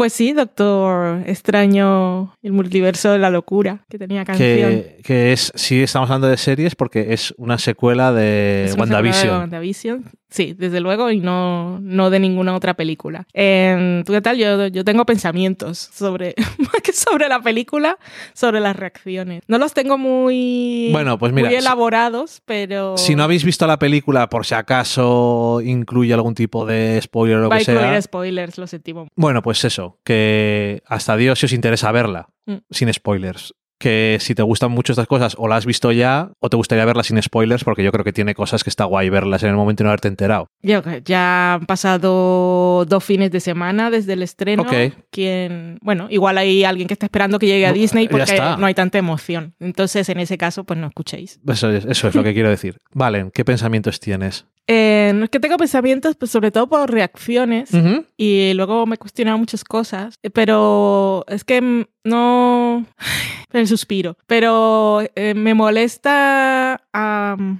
pues 0.00 0.14
sí, 0.14 0.32
Doctor 0.32 1.24
Extraño, 1.26 2.34
el 2.40 2.52
multiverso 2.52 3.12
de 3.12 3.18
la 3.18 3.28
locura, 3.28 3.84
que 3.90 3.98
tenía 3.98 4.24
canción. 4.24 4.70
que, 4.70 5.00
que 5.04 5.32
es, 5.34 5.52
sí 5.54 5.82
estamos 5.82 6.08
hablando 6.08 6.26
de 6.26 6.38
series 6.38 6.74
porque 6.74 7.12
es 7.12 7.34
una 7.36 7.58
secuela 7.58 8.10
de 8.10 8.64
Es 8.64 8.76
una 8.76 8.86
secuela 8.86 9.22
de 9.22 9.28
WandaVision. 9.28 10.04
Sí, 10.30 10.54
desde 10.56 10.80
luego, 10.80 11.10
y 11.10 11.18
no, 11.20 11.80
no 11.80 12.08
de 12.10 12.20
ninguna 12.20 12.54
otra 12.54 12.74
película. 12.74 13.26
Eh, 13.34 14.02
¿Tú 14.06 14.12
qué 14.12 14.20
tal? 14.20 14.36
Yo, 14.38 14.68
yo 14.68 14.84
tengo 14.84 15.04
pensamientos 15.04 15.90
sobre, 15.92 16.34
más 16.58 16.80
que 16.82 16.92
sobre 16.92 17.28
la 17.28 17.40
película, 17.42 17.98
sobre 18.32 18.60
las 18.60 18.76
reacciones. 18.76 19.42
No 19.48 19.58
los 19.58 19.74
tengo 19.74 19.98
muy, 19.98 20.88
Bueno, 20.92 21.18
pues 21.18 21.32
mira, 21.32 21.48
muy 21.48 21.56
si- 21.58 21.64
elaborados, 21.64 22.42
pero... 22.44 22.96
Si 22.96 23.16
no 23.16 23.24
habéis 23.24 23.44
visto 23.44 23.66
la 23.66 23.78
película, 23.78 24.28
por 24.28 24.46
si 24.46 24.54
acaso 24.54 25.60
incluye 25.64 26.14
algún 26.14 26.34
tipo 26.34 26.64
de 26.64 27.00
spoiler 27.02 27.38
o 27.38 27.40
lo 27.42 27.48
Va 27.48 27.56
a 27.56 27.58
que 27.58 27.72
incluir 27.72 27.90
sea. 27.90 28.02
spoilers, 28.02 28.58
lo 28.58 28.66
sentimos. 28.66 29.08
Bueno, 29.16 29.42
pues 29.42 29.64
eso, 29.64 29.98
que 30.04 30.82
hasta 30.86 31.16
Dios 31.16 31.38
si 31.38 31.46
os 31.46 31.52
interesa 31.52 31.90
verla, 31.92 32.28
Mm. 32.46 32.54
sin 32.70 32.92
spoilers. 32.92 33.54
Que 33.80 34.18
si 34.20 34.34
te 34.34 34.42
gustan 34.42 34.70
mucho 34.70 34.92
estas 34.92 35.06
cosas, 35.06 35.34
o 35.38 35.48
la 35.48 35.56
has 35.56 35.64
visto 35.64 35.90
ya, 35.90 36.32
o 36.38 36.50
te 36.50 36.56
gustaría 36.58 36.84
verla 36.84 37.02
sin 37.02 37.20
spoilers, 37.22 37.64
porque 37.64 37.82
yo 37.82 37.90
creo 37.92 38.04
que 38.04 38.12
tiene 38.12 38.34
cosas 38.34 38.62
que 38.62 38.68
está 38.68 38.84
guay 38.84 39.08
verlas 39.08 39.42
en 39.42 39.48
el 39.48 39.56
momento 39.56 39.82
y 39.82 39.84
no 39.84 39.90
haberte 39.90 40.08
enterado. 40.08 40.48
Yo, 40.60 40.82
ya 41.02 41.54
han 41.54 41.64
pasado 41.64 42.84
dos 42.84 43.02
fines 43.02 43.30
de 43.30 43.40
semana 43.40 43.90
desde 43.90 44.12
el 44.12 44.22
estreno. 44.22 44.64
Ok. 44.64 44.74
Quien, 45.10 45.78
bueno, 45.80 46.08
igual 46.10 46.36
hay 46.36 46.62
alguien 46.62 46.88
que 46.88 46.94
está 46.94 47.06
esperando 47.06 47.38
que 47.38 47.46
llegue 47.46 47.66
a 47.66 47.72
Disney 47.72 48.06
porque 48.06 48.38
no 48.58 48.66
hay 48.66 48.74
tanta 48.74 48.98
emoción. 48.98 49.54
Entonces, 49.60 50.10
en 50.10 50.20
ese 50.20 50.36
caso, 50.36 50.64
pues 50.64 50.78
no 50.78 50.86
escuchéis. 50.86 51.40
Eso 51.48 51.70
es, 51.70 51.86
eso 51.86 52.08
es 52.08 52.14
lo 52.14 52.22
que 52.22 52.34
quiero 52.34 52.50
decir. 52.50 52.76
Vale, 52.92 53.30
¿qué 53.32 53.46
pensamientos 53.46 53.98
tienes? 53.98 54.46
Eh, 54.66 55.12
no 55.14 55.24
es 55.24 55.30
que 55.30 55.40
tengo 55.40 55.56
pensamientos, 55.56 56.14
pues 56.16 56.30
sobre 56.30 56.50
todo 56.50 56.68
por 56.68 56.90
reacciones. 56.90 57.70
Y 58.16 58.52
luego 58.54 58.86
me 58.86 58.94
he 58.94 58.98
cuestionado 58.98 59.36
muchas 59.38 59.64
cosas, 59.64 60.14
eh, 60.22 60.30
pero 60.30 61.24
es 61.28 61.44
que 61.44 61.60
mm, 61.60 61.84
no... 62.04 62.86
El 63.52 63.66
suspiro. 63.66 64.16
Pero 64.28 65.00
eh, 65.16 65.34
me 65.34 65.54
molesta 65.54 66.80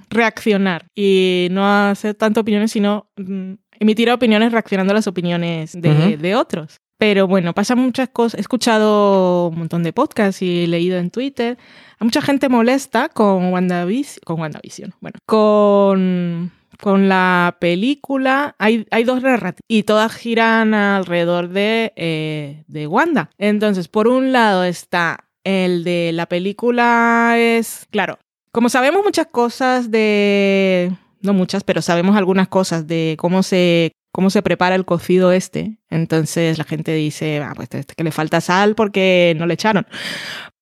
reaccionar 0.09 0.85
y 0.95 1.49
no 1.51 1.67
hacer 1.67 2.15
tanto 2.15 2.39
opiniones, 2.39 2.71
sino 2.71 3.09
mm, 3.17 3.53
emitir 3.81 4.09
opiniones 4.09 4.53
reaccionando 4.53 4.91
a 4.91 4.95
las 4.95 5.07
opiniones 5.07 5.73
de, 5.73 6.35
otros. 6.35 6.77
Pero 6.97 7.27
bueno, 7.27 7.53
pasan 7.53 7.79
muchas 7.79 8.07
cosas. 8.07 8.37
He 8.37 8.41
escuchado 8.41 9.47
un 9.47 9.57
montón 9.57 9.83
de 9.83 9.91
podcasts 9.91 10.41
y 10.43 10.63
he 10.63 10.67
leído 10.67 10.97
en 10.97 11.09
Twitter. 11.09 11.57
Hay 11.99 12.05
mucha 12.05 12.21
gente 12.21 12.47
molesta 12.47 13.09
con 13.09 13.51
WandaVision. 13.51 14.21
Con 14.23 14.39
WandaVision. 14.39 14.93
Bueno, 15.01 15.17
con, 15.25 16.51
con 16.81 17.07
la 17.07 17.57
película. 17.59 18.55
Hay, 18.59 18.85
hay 18.91 19.03
dos 19.03 19.21
narrativas 19.21 19.61
y 19.67 19.83
todas 19.83 20.13
giran 20.13 20.73
alrededor 20.73 21.49
de, 21.49 21.93
eh, 21.95 22.63
de 22.67 22.87
Wanda. 22.87 23.29
Entonces, 23.37 23.87
por 23.87 24.07
un 24.07 24.31
lado 24.31 24.63
está 24.63 25.25
el 25.43 25.83
de 25.83 26.11
la 26.13 26.27
película 26.27 27.35
es, 27.37 27.87
claro, 27.89 28.19
como 28.51 28.69
sabemos 28.69 29.03
muchas 29.03 29.27
cosas 29.27 29.91
de, 29.91 30.91
no 31.21 31.33
muchas, 31.33 31.63
pero 31.63 31.81
sabemos 31.81 32.15
algunas 32.17 32.47
cosas 32.47 32.87
de 32.87 33.15
cómo 33.17 33.43
se, 33.43 33.93
cómo 34.11 34.29
se 34.29 34.41
prepara 34.41 34.75
el 34.75 34.85
cocido 34.85 35.31
este, 35.31 35.79
entonces 35.89 36.57
la 36.57 36.63
gente 36.63 36.93
dice, 36.93 37.39
ah, 37.39 37.53
pues 37.55 37.69
este 37.71 37.95
que 37.95 38.03
le 38.03 38.11
falta 38.11 38.41
sal 38.41 38.75
porque 38.75 39.33
no 39.37 39.45
le 39.45 39.53
echaron. 39.53 39.87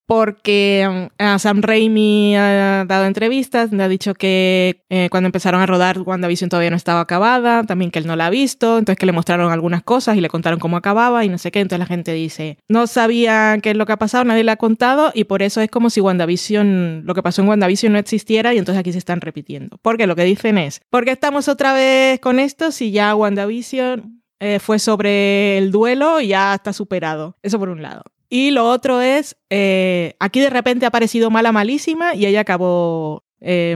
Porque 0.10 1.08
a 1.20 1.38
Sam 1.38 1.62
Raimi 1.62 2.36
ha 2.36 2.84
dado 2.86 3.06
entrevistas, 3.06 3.70
ha 3.72 3.88
dicho 3.88 4.16
que 4.16 4.82
eh, 4.90 5.08
cuando 5.12 5.28
empezaron 5.28 5.62
a 5.62 5.68
rodar 5.68 6.02
WandaVision 6.02 6.50
todavía 6.50 6.72
no 6.72 6.78
estaba 6.78 7.02
acabada, 7.02 7.64
también 7.64 7.92
que 7.92 8.00
él 8.00 8.08
no 8.08 8.16
la 8.16 8.26
ha 8.26 8.30
visto, 8.32 8.80
entonces 8.80 8.98
que 8.98 9.06
le 9.06 9.12
mostraron 9.12 9.52
algunas 9.52 9.84
cosas 9.84 10.18
y 10.18 10.22
le 10.22 10.28
contaron 10.28 10.58
cómo 10.58 10.78
acababa 10.78 11.24
y 11.26 11.30
no 11.30 11.38
sé 11.38 11.52
qué, 11.52 11.60
entonces 11.60 11.78
la 11.78 11.86
gente 11.86 12.12
dice, 12.14 12.58
no 12.68 12.88
sabía 12.88 13.60
qué 13.62 13.70
es 13.70 13.78
lo 13.78 13.86
que 13.86 13.92
ha 13.92 13.98
pasado, 13.98 14.24
nadie 14.24 14.44
le 14.44 14.50
ha 14.50 14.56
contado 14.56 15.12
y 15.14 15.26
por 15.26 15.44
eso 15.44 15.62
es 15.62 15.70
como 15.70 15.92
si 15.92 16.02
WandaVision, 16.02 17.04
lo 17.06 17.14
que 17.14 17.22
pasó 17.22 17.44
en 17.44 17.50
WandaVision 17.50 17.94
no 17.94 18.00
existiera 18.00 18.52
y 18.56 18.58
entonces 18.58 18.80
aquí 18.80 18.92
se 18.92 18.98
están 18.98 19.22
repitiendo. 19.22 19.78
Porque 19.84 20.08
lo 20.08 20.16
que 20.16 20.24
dicen 20.24 20.58
es, 20.58 20.82
porque 20.90 21.12
estamos 21.12 21.48
otra 21.48 21.74
vez 21.74 22.20
con 22.20 22.40
esto 22.40 22.72
si 22.72 22.90
ya 22.90 23.14
WandaVision 23.14 24.24
eh, 24.40 24.58
fue 24.58 24.80
sobre 24.80 25.60
el 25.60 25.70
duelo 25.70 26.20
y 26.20 26.30
ya 26.30 26.56
está 26.56 26.74
superado. 26.74 27.38
Eso 27.44 27.60
por 27.60 27.70
un 27.70 27.84
lado. 27.84 28.02
Y 28.30 28.52
lo 28.52 28.70
otro 28.70 29.02
es, 29.02 29.36
eh, 29.50 30.16
aquí 30.20 30.40
de 30.40 30.50
repente 30.50 30.86
ha 30.86 30.90
aparecido 30.90 31.30
mala 31.32 31.52
malísima 31.52 32.14
y 32.16 32.26
ella 32.28 32.42
acabó 32.42 33.24
eh, 33.42 33.76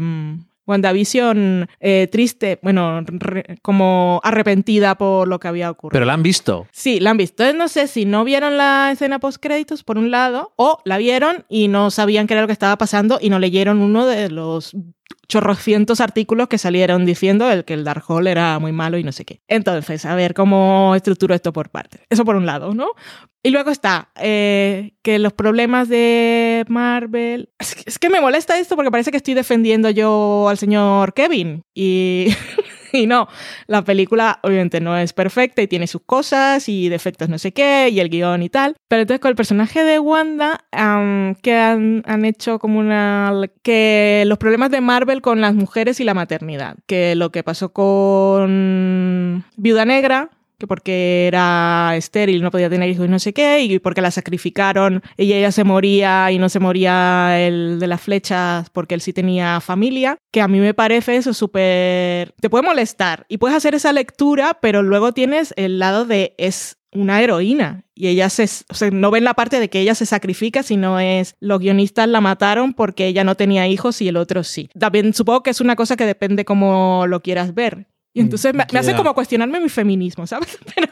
WandaVision 0.65 1.67
eh, 1.79 2.07
triste, 2.12 2.60
bueno, 2.62 3.01
re- 3.05 3.57
como 3.62 4.22
arrepentida 4.24 4.95
por 4.95 5.27
lo 5.27 5.39
que 5.39 5.48
había 5.48 5.69
ocurrido. 5.72 5.93
Pero 5.93 6.05
la 6.05 6.13
han 6.13 6.24
visto. 6.24 6.67
Sí, 6.72 7.00
la 7.00 7.10
han 7.12 7.17
visto. 7.17 7.43
Entonces 7.43 7.57
no 7.57 7.67
sé 7.67 7.88
si 7.88 8.05
no 8.05 8.24
vieron 8.24 8.57
la 8.57 8.91
escena 8.91 9.19
post 9.19 9.38
créditos 9.41 9.83
por 9.83 9.98
un 9.98 10.12
lado 10.12 10.53
o 10.55 10.79
la 10.86 10.98
vieron 10.98 11.45
y 11.50 11.67
no 11.67 11.91
sabían 11.91 12.27
qué 12.27 12.33
era 12.33 12.41
lo 12.41 12.48
que 12.48 12.53
estaba 12.53 12.77
pasando 12.77 13.17
y 13.22 13.29
no 13.29 13.39
leyeron 13.39 13.81
uno 13.81 14.05
de 14.05 14.29
los 14.29 14.75
chorrocientos 15.27 16.00
artículos 16.01 16.48
que 16.48 16.57
salieron 16.57 17.05
diciendo 17.05 17.50
el 17.50 17.65
que 17.65 17.74
el 17.74 17.83
Dark 17.83 18.03
Hole 18.07 18.29
era 18.31 18.60
muy 18.60 18.72
malo 18.72 18.98
y 18.98 19.03
no 19.03 19.12
sé 19.12 19.25
qué. 19.25 19.41
Entonces, 19.48 20.05
a 20.05 20.15
ver 20.15 20.33
cómo 20.33 20.93
estructuro 20.95 21.33
esto 21.33 21.51
por 21.53 21.69
partes. 21.69 22.01
Eso 22.10 22.24
por 22.25 22.36
un 22.36 22.45
lado, 22.45 22.74
¿no? 22.74 22.88
Y 23.45 23.50
luego 23.50 23.71
está 23.71 24.09
eh, 24.15 24.93
que 25.01 25.19
los 25.19 25.33
problemas 25.33 25.89
de 25.89 26.63
Marvel... 26.69 27.50
Es 27.59 28.00
que, 28.00 28.09
me 28.09 28.21
molesta 28.21 28.57
esto 28.57 28.77
porque 28.77 28.89
parece 28.89 29.12
que 29.12 29.17
estoy 29.17 29.33
defendiendo 29.33 29.89
yo 29.89 30.47
al 30.50 30.57
señor 30.57 31.13
Kevin 31.13 31.63
y... 31.75 32.27
Y 32.95 33.07
no, 33.07 33.27
la 33.65 33.83
película 33.83 34.39
obviamente 34.43 34.79
no 34.79 34.95
es 34.95 35.13
perfecta 35.13 35.63
y 35.63 35.67
tiene 35.67 35.88
sus 35.88 36.03
cosas 36.03 36.69
y 36.69 36.89
defectos 36.89 37.27
no 37.27 37.39
sé 37.39 37.51
qué 37.51 37.89
y 37.91 38.00
el 38.00 38.07
guion 38.07 38.43
y 38.43 38.50
tal. 38.50 38.75
Pero 38.88 39.01
entonces 39.01 39.19
con 39.19 39.29
el 39.29 39.35
personaje 39.35 39.83
de 39.83 39.97
Wanda, 39.97 40.63
que 41.41 41.53
han, 41.55 42.03
han 42.05 42.25
hecho 42.25 42.59
como 42.59 42.77
una... 42.77 43.33
que 43.63 44.23
los 44.27 44.38
problemas 44.38 44.69
de 44.69 44.81
Marvel 44.81 45.23
con 45.23 45.41
las 45.41 45.55
mujeres 45.55 46.00
y 46.00 46.03
la 46.03 46.13
maternidad. 46.13 46.75
Que 46.85 47.15
lo 47.15 47.31
que 47.31 47.41
pasó 47.41 47.73
con 47.73 49.43
Viuda 49.57 49.85
Negra, 49.85 50.29
que 50.63 50.67
porque 50.67 51.27
era 51.27 51.93
estéril, 51.98 52.41
no 52.41 52.50
podía 52.50 52.70
tener 52.70 52.89
hijos 52.89 53.05
y 53.05 53.10
no 53.10 53.20
sé 53.20 53.34
qué, 53.34 53.60
y 53.62 53.79
porque 53.79 54.00
la 54.00 54.12
sacrificaron 54.12 55.03
y 55.17 55.34
ella 55.34 55.51
se 55.51 55.65
moría 55.65 56.32
y 56.32 56.39
no 56.39 56.48
se 56.48 56.62
moría 56.62 57.38
el 57.38 57.79
de 57.79 57.88
las 57.88 58.00
flechas 58.00 58.70
porque 58.70 58.96
él 58.96 59.01
sí 59.01 59.12
tenía 59.12 59.60
familia, 59.60 60.17
que 60.32 60.39
a 60.39 60.48
mí 60.48 60.60
me 60.60 60.74
parece 60.74 61.17
eso 61.17 61.34
súper... 61.34 62.34
Te 62.39 62.50
puede 62.50 62.63
molestar 62.63 63.25
y 63.27 63.39
puedes 63.39 63.58
hacer 63.58 63.75
esa 63.75 63.91
lectura, 63.91 64.58
pero 64.62 64.84
luego 64.84 65.12
tienes 65.12 65.53
el 65.58 65.79
lado 65.79 66.05
de 66.05 66.34
es 66.38 66.77
una 66.93 67.22
heroína 67.22 67.84
y 67.93 68.08
ella 68.08 68.29
se, 68.29 68.43
o 68.70 68.74
sea, 68.74 68.89
no 68.91 69.12
ven 69.12 69.25
la 69.25 69.34
parte 69.34 69.60
de 69.60 69.70
que 69.70 69.82
ella 69.82 69.96
se 69.96 70.05
sacrifica, 70.05 70.63
sino 70.63 70.98
es 71.00 71.36
los 71.41 71.60
guionistas 71.60 72.08
la 72.08 72.22
mataron 72.22 72.74
porque 72.74 73.08
ella 73.08 73.25
no 73.25 73.36
tenía 73.36 73.67
hijos 73.67 74.01
y 74.01 74.08
el 74.08 74.15
otro 74.15 74.43
sí. 74.43 74.70
También 74.79 75.13
supongo 75.13 75.43
que 75.43 75.50
es 75.50 75.60
una 75.60 75.75
cosa 75.75 75.98
que 75.98 76.05
depende 76.05 76.46
cómo 76.46 77.05
lo 77.08 77.22
quieras 77.22 77.53
ver. 77.53 77.88
Y 78.13 78.22
entonces 78.22 78.53
me, 78.53 78.63
me 78.72 78.79
hace 78.79 78.96
como 78.96 79.13
cuestionarme 79.13 79.60
mi 79.60 79.70
feminismo, 79.70 80.27
¿sabes? 80.27 80.58
Pero, 80.75 80.88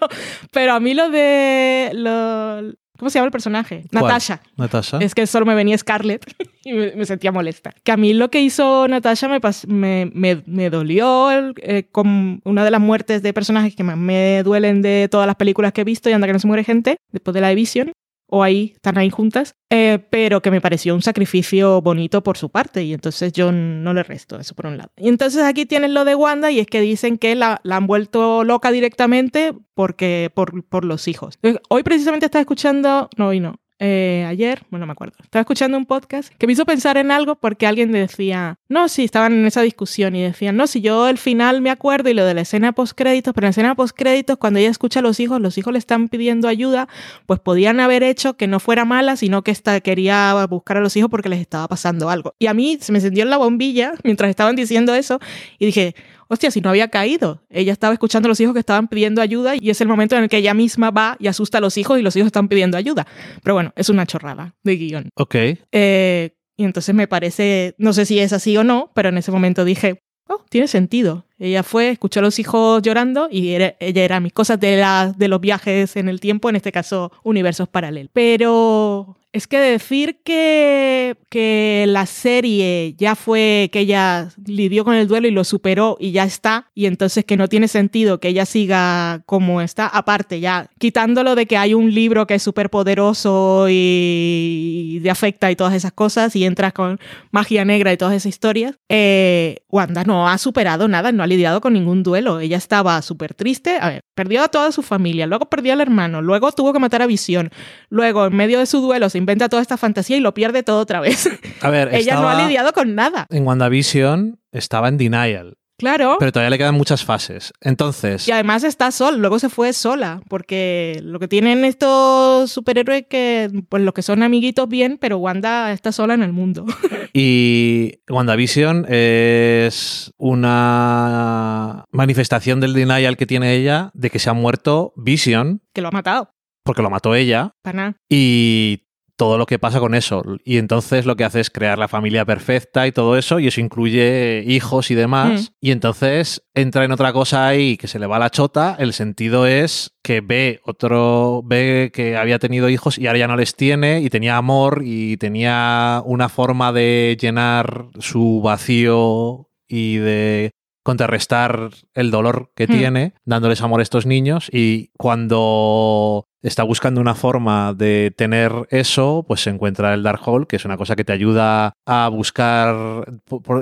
pero 0.52 0.74
a 0.74 0.80
mí 0.80 0.94
lo 0.94 1.10
de... 1.10 1.92
Lo, 1.94 2.74
¿Cómo 2.98 3.10
se 3.10 3.18
llama 3.18 3.26
el 3.28 3.32
personaje? 3.32 3.84
¿Cuál? 3.92 4.04
Natasha. 4.04 4.42
Natasha. 4.58 5.00
Es 5.00 5.16
que 5.16 5.26
solo 5.26 5.44
me 5.46 5.56
venía 5.56 5.76
Scarlett 5.76 6.24
y 6.64 6.74
me, 6.74 6.92
me 6.96 7.06
sentía 7.06 7.32
molesta. 7.32 7.74
Que 7.84 7.92
a 7.92 7.98
mí 7.98 8.14
lo 8.14 8.30
que 8.30 8.42
hizo 8.42 8.88
Natasha 8.88 9.28
me, 9.28 9.42
pas- 9.42 9.66
me, 9.68 10.12
me, 10.14 10.44
me 10.46 10.70
dolió 10.70 11.32
el- 11.32 11.54
eh, 11.64 11.88
con 11.92 12.42
una 12.44 12.64
de 12.64 12.70
las 12.70 12.80
muertes 12.80 13.24
de 13.24 13.34
personajes 13.34 13.76
que 13.76 13.84
más 13.84 13.98
me 13.98 14.44
duelen 14.44 14.84
de 14.84 15.08
todas 15.10 15.26
las 15.26 15.36
películas 15.36 15.74
que 15.74 15.82
he 15.82 15.84
visto 15.84 16.10
y 16.10 16.14
anda 16.14 16.28
que 16.28 16.34
no 16.34 16.40
se 16.40 16.46
muere 16.48 16.64
gente 16.64 16.98
después 17.12 17.34
de 17.34 17.42
la 17.42 17.52
Vision 17.56 17.92
o 18.34 18.44
ahí, 18.44 18.72
están 18.76 18.98
ahí 18.98 19.10
juntas, 19.10 19.56
eh, 19.70 20.00
pero 20.10 20.42
que 20.42 20.52
me 20.52 20.62
pareció 20.62 20.96
un 20.96 21.02
sacrificio 21.02 21.82
bonito 21.82 22.24
por 22.24 22.38
su 22.38 22.50
parte 22.50 22.82
y 22.82 22.94
entonces 22.94 23.34
yo 23.34 23.52
no 23.52 23.94
le 23.94 24.04
resto 24.04 24.40
eso 24.40 24.56
por 24.56 24.68
un 24.68 24.78
lado. 24.78 24.90
Y 24.96 25.10
entonces 25.10 25.44
aquí 25.44 25.66
tienen 25.66 25.94
lo 25.94 26.06
de 26.06 26.16
Wanda 26.16 26.50
y 26.50 26.60
es 26.60 26.68
que 26.68 26.80
dicen 26.80 27.18
que 27.18 27.36
la, 27.36 27.60
la 27.64 27.76
han 27.76 27.88
vuelto 27.88 28.46
loca 28.46 28.72
directamente 28.72 29.54
porque, 29.74 30.32
por, 30.34 30.64
por 30.64 30.86
los 30.86 31.10
hijos. 31.10 31.40
Hoy 31.70 31.84
precisamente 31.84 32.26
estaba 32.26 32.42
escuchando, 32.42 33.10
no, 33.18 33.28
hoy 33.28 33.42
no, 33.42 33.61
eh, 33.84 34.24
ayer, 34.28 34.62
bueno, 34.70 34.84
no 34.84 34.86
me 34.86 34.92
acuerdo, 34.92 35.16
estaba 35.24 35.42
escuchando 35.42 35.76
un 35.76 35.88
podcast 35.88 36.32
que 36.38 36.46
me 36.46 36.54
hizo 36.54 36.66
pensar 36.66 36.98
en 36.98 37.10
algo 37.10 37.34
porque 37.34 37.66
alguien 37.66 37.92
decía, 37.92 38.60
no, 38.70 38.88
sí, 38.88 39.04
estaban 39.04 39.34
en 39.34 39.44
esa 39.48 39.64
discusión 39.64 40.16
y 40.16 40.22
decían, 40.22 40.56
no, 40.56 40.68
si 40.68 40.82
yo 40.82 41.10
el 41.10 41.18
final 41.18 41.62
me 41.62 41.72
acuerdo 41.72 42.08
y 42.12 42.14
lo 42.14 42.24
de 42.24 42.36
la 42.36 42.42
escena 42.42 42.74
post 42.74 42.94
créditos, 42.96 43.34
pero 43.34 43.46
en 43.46 43.48
la 43.48 43.50
escena 43.50 43.74
post 43.74 43.98
créditos, 43.98 44.38
cuando 44.38 44.60
ella 44.60 44.70
escucha 44.70 45.00
a 45.00 45.02
los 45.02 45.20
hijos, 45.20 45.42
los 45.42 45.58
hijos 45.58 45.74
le 45.74 45.80
están 45.80 46.10
pidiendo 46.10 46.48
ayuda, 46.48 46.88
pues 47.26 47.40
podían 47.40 47.80
haber 47.80 48.04
hecho 48.04 48.38
que 48.38 48.46
no 48.46 48.60
fuera 48.60 48.86
mala, 48.86 49.16
sino 49.16 49.44
que 49.44 49.50
esta 49.50 49.80
quería 49.82 50.46
buscar 50.46 50.78
a 50.78 50.82
los 50.82 50.96
hijos 50.96 51.10
porque 51.10 51.30
les 51.30 51.40
estaba 51.40 51.68
pasando 51.68 52.12
algo. 52.12 52.36
Y 52.38 52.46
a 52.46 52.54
mí 52.54 52.78
se 52.80 52.92
me 52.92 53.00
encendió 53.00 53.24
en 53.24 53.32
la 53.32 53.38
bombilla 53.38 53.94
mientras 54.04 54.30
estaban 54.30 54.56
diciendo 54.56 54.94
eso 54.94 55.20
y 55.58 55.66
dije, 55.66 55.96
hostia, 56.32 56.50
si 56.52 56.62
no 56.62 56.70
había 56.70 56.88
caído. 56.88 57.44
Ella 57.50 57.74
estaba 57.74 57.94
escuchando 57.94 58.28
a 58.28 58.30
los 58.30 58.40
hijos 58.40 58.54
que 58.54 58.60
estaban 58.60 58.88
pidiendo 58.88 59.22
ayuda 59.22 59.56
y 59.56 59.70
es 59.70 59.82
el 59.82 59.88
momento 59.88 60.16
en 60.16 60.24
el 60.24 60.30
que 60.30 60.38
ella 60.38 60.54
misma 60.54 60.90
va 60.92 61.18
y 61.20 61.28
asusta 61.28 61.58
a 61.58 61.62
los 61.62 61.78
hijos 61.78 62.00
y 62.00 62.02
los 62.02 62.16
hijos 62.16 62.28
están 62.28 62.48
pidiendo 62.48 62.78
ayuda. 62.78 63.06
Pero 63.44 63.54
bueno, 63.56 63.74
es 63.76 63.90
una 63.90 64.06
chorrada 64.06 64.56
de 64.64 64.76
guion. 64.78 65.10
Ok. 65.16 65.36
Eh, 65.72 66.32
y 66.58 66.64
entonces 66.64 66.94
me 66.96 67.08
parece, 67.08 67.76
no 67.78 67.92
sé 67.94 68.06
si 68.06 68.20
es 68.20 68.34
así 68.34 68.56
o 68.58 68.64
no, 68.64 68.92
pero 68.94 69.10
en 69.10 69.18
ese 69.18 69.32
momento 69.32 69.66
dije, 69.66 70.04
oh, 70.30 70.44
tiene 70.50 70.68
sentido. 70.68 71.26
Ella 71.40 71.64
fue, 71.64 71.90
escuchó 71.90 72.20
a 72.20 72.24
los 72.24 72.38
hijos 72.40 72.82
llorando 72.84 73.28
y 73.32 73.50
era- 73.50 73.76
ella 73.80 74.04
era 74.04 74.20
mis 74.20 74.32
cosas 74.32 74.60
de, 74.60 74.78
la, 74.78 75.14
de 75.18 75.28
los 75.28 75.42
viajes 75.42 75.96
en 75.96 76.08
el 76.08 76.20
tiempo, 76.20 76.50
en 76.50 76.56
este 76.56 76.72
caso 76.72 77.12
universos 77.24 77.68
paralelos. 77.68 78.12
Pero 78.14 79.18
es 79.34 79.48
que 79.48 79.60
decir 79.60 80.20
que, 80.24 81.16
que 81.30 81.86
la 81.88 82.06
serie 82.06 82.96
ya 82.98 83.16
fue, 83.16 83.70
que 83.72 83.80
ella 83.80 84.30
lidió 84.46 84.84
con 84.84 84.96
el 84.96 85.08
duelo 85.08 85.28
y 85.28 85.32
lo 85.32 85.46
superó 85.46 85.96
y 86.00 86.12
ya 86.12 86.26
está, 86.26 86.70
y 86.76 86.86
entonces 86.86 87.24
que 87.24 87.38
no 87.38 87.48
tiene 87.48 87.70
sentido 87.70 88.20
que 88.20 88.28
ella 88.28 88.46
siga 88.46 89.24
como 89.26 89.62
está, 89.62 89.88
aparte 89.88 90.42
ya, 90.42 90.70
quitándolo 90.80 91.36
de 91.36 91.46
que 91.46 91.56
hay 91.56 91.74
un 91.74 91.94
libro 91.94 92.28
que 92.28 92.36
es 92.36 92.44
súper 92.44 92.70
poderoso 92.70 93.68
y, 93.70 95.00
te 95.02 95.10
afecta 95.10 95.50
y 95.50 95.56
todas 95.56 95.74
esas 95.74 95.94
cosas, 95.94 96.36
y 96.36 96.44
entras 96.44 96.74
con 96.74 97.00
magia 97.32 97.64
negra 97.64 97.94
y 97.94 97.98
todas 97.98 98.16
esas 98.16 98.28
historias, 98.28 98.76
eh, 98.90 99.64
Wanda 99.70 100.04
no 100.04 100.28
ha 100.28 100.38
superado 100.38 100.90
nada, 100.90 101.14
no 101.14 101.24
ha 101.24 101.28
lidiado 101.28 101.62
con 101.62 101.74
ningún 101.74 102.04
duelo. 102.04 102.40
Ella 102.40 102.58
estaba 102.58 103.02
súper 103.02 103.34
triste, 103.34 103.78
a 103.80 103.90
ver, 103.90 104.02
perdió 104.14 104.44
a 104.44 104.50
toda 104.50 104.72
su 104.72 104.82
familia, 104.82 105.26
luego 105.26 105.46
perdió 105.46 105.74
al 105.74 105.82
hermano, 105.82 106.22
luego 106.22 106.52
tuvo 106.52 106.74
que 106.74 106.80
matar 106.80 107.02
a 107.02 107.08
Visión, 107.08 107.50
luego 107.90 108.26
en 108.26 108.36
medio 108.36 108.60
de 108.60 108.66
su 108.66 108.82
duelo 108.82 109.10
se 109.10 109.21
inventa 109.22 109.48
toda 109.48 109.62
esta 109.62 109.78
fantasía 109.78 110.18
y 110.18 110.20
lo 110.20 110.34
pierde 110.34 110.64
todo 110.64 110.80
otra 110.82 111.00
vez. 111.00 111.30
A 111.62 111.70
ver, 111.70 111.90
Ella 111.96 112.16
no 112.16 112.28
ha 112.30 112.44
lidiado 112.44 112.74
con 112.74 112.94
nada. 112.96 113.26
en 113.30 113.48
WandaVision, 113.48 114.40
estaba 114.52 114.90
en 114.90 114.98
denial, 114.98 115.58
Claro. 115.78 116.18
pero 116.20 116.32
todavía 116.32 116.52
le 116.52 116.58
quedan 116.60 116.76
muchas 116.76 117.04
fases. 117.04 117.54
Entonces, 117.60 118.28
Y 118.28 118.32
además 118.32 118.64
está 118.64 118.92
sola, 118.92 119.18
luego 119.18 119.40
se 119.40 119.50
fue 119.50 119.74
sola, 119.74 120.22
porque 120.30 121.00
lo 121.04 121.18
que 121.20 121.28
tienen 121.28 121.66
estos 121.66 122.52
superhéroes 122.52 123.06
que, 123.10 123.50
pues 123.70 123.82
los 123.82 123.94
que 123.94 124.04
son 124.04 124.22
amiguitos 124.22 124.70
bien, 124.70 124.98
pero 125.02 125.18
Wanda 125.18 125.72
está 125.72 125.92
sola 125.92 126.14
en 126.14 126.22
el 126.22 126.34
mundo. 126.34 126.66
y 127.14 127.94
WandaVision 128.10 128.86
es 128.90 130.12
una 130.18 131.86
manifestación 131.92 132.60
del 132.60 132.74
denial 132.74 133.18
que 133.18 133.26
tiene 133.26 133.56
ella 133.56 133.92
de 133.94 134.10
que 134.10 134.20
se 134.20 134.30
ha 134.30 134.34
muerto 134.34 134.94
Vision, 134.96 135.62
que 135.74 135.82
lo 135.82 135.88
ha 135.90 135.92
matado. 135.92 136.34
porque 136.64 136.82
lo 136.84 136.90
mató 136.92 137.16
ella, 137.16 137.56
Para 137.64 137.76
nada. 137.78 137.96
y 138.10 138.84
todo 139.22 139.38
lo 139.38 139.46
que 139.46 139.60
pasa 139.60 139.80
con 139.80 139.94
eso. 139.94 140.24
Y 140.44 140.58
entonces 140.58 141.06
lo 141.06 141.16
que 141.16 141.24
hace 141.24 141.42
es 141.42 141.52
crear 141.52 141.78
la 141.78 141.88
familia 141.88 142.26
perfecta 142.26 142.88
y 142.88 142.92
todo 142.92 143.16
eso, 143.20 143.40
y 143.40 143.46
eso 143.46 143.62
incluye 143.62 144.44
hijos 144.48 144.90
y 144.90 144.96
demás. 144.96 145.52
Mm. 145.52 145.54
Y 145.68 145.70
entonces 145.70 146.42
entra 146.56 146.86
en 146.86 146.92
otra 146.92 147.14
cosa 147.14 147.46
ahí 147.46 147.78
que 147.78 147.88
se 147.88 148.00
le 148.00 148.08
va 148.08 148.18
la 148.18 148.32
chota. 148.32 148.76
El 148.80 148.94
sentido 148.94 149.46
es 149.46 149.92
que 150.02 150.22
ve 150.22 150.60
otro, 150.66 151.44
ve 151.46 151.92
que 151.94 152.18
había 152.18 152.40
tenido 152.40 152.68
hijos 152.68 152.98
y 152.98 153.06
ahora 153.06 153.20
ya 153.20 153.28
no 153.28 153.36
les 153.36 153.56
tiene, 153.56 154.02
y 154.02 154.10
tenía 154.10 154.38
amor 154.38 154.82
y 154.84 155.18
tenía 155.18 156.02
una 156.04 156.28
forma 156.28 156.72
de 156.72 157.16
llenar 157.22 157.90
su 158.00 158.42
vacío 158.44 159.52
y 159.68 159.98
de 159.98 160.50
contrarrestar 160.82 161.70
el 161.94 162.10
dolor 162.10 162.54
que 162.56 162.66
Hmm. 162.66 162.72
tiene, 162.72 163.14
dándoles 163.24 163.62
amor 163.62 163.82
a 163.82 163.84
estos 163.84 164.08
niños. 164.08 164.50
Y 164.52 164.90
cuando 164.98 166.26
está 166.42 166.64
buscando 166.64 167.02
una 167.02 167.16
forma 167.16 167.74
de 167.74 168.14
tener 168.16 168.52
eso, 168.70 169.24
pues 169.28 169.42
se 169.42 169.50
encuentra 169.50 169.94
el 169.94 170.04
Dark 170.04 170.22
Hole, 170.26 170.46
que 170.48 170.56
es 170.56 170.66
una 170.66 170.78
cosa 170.78 170.96
que 170.96 171.04
te 171.04 171.14
ayuda 171.14 171.74
a 171.86 172.10
buscar, 172.10 173.06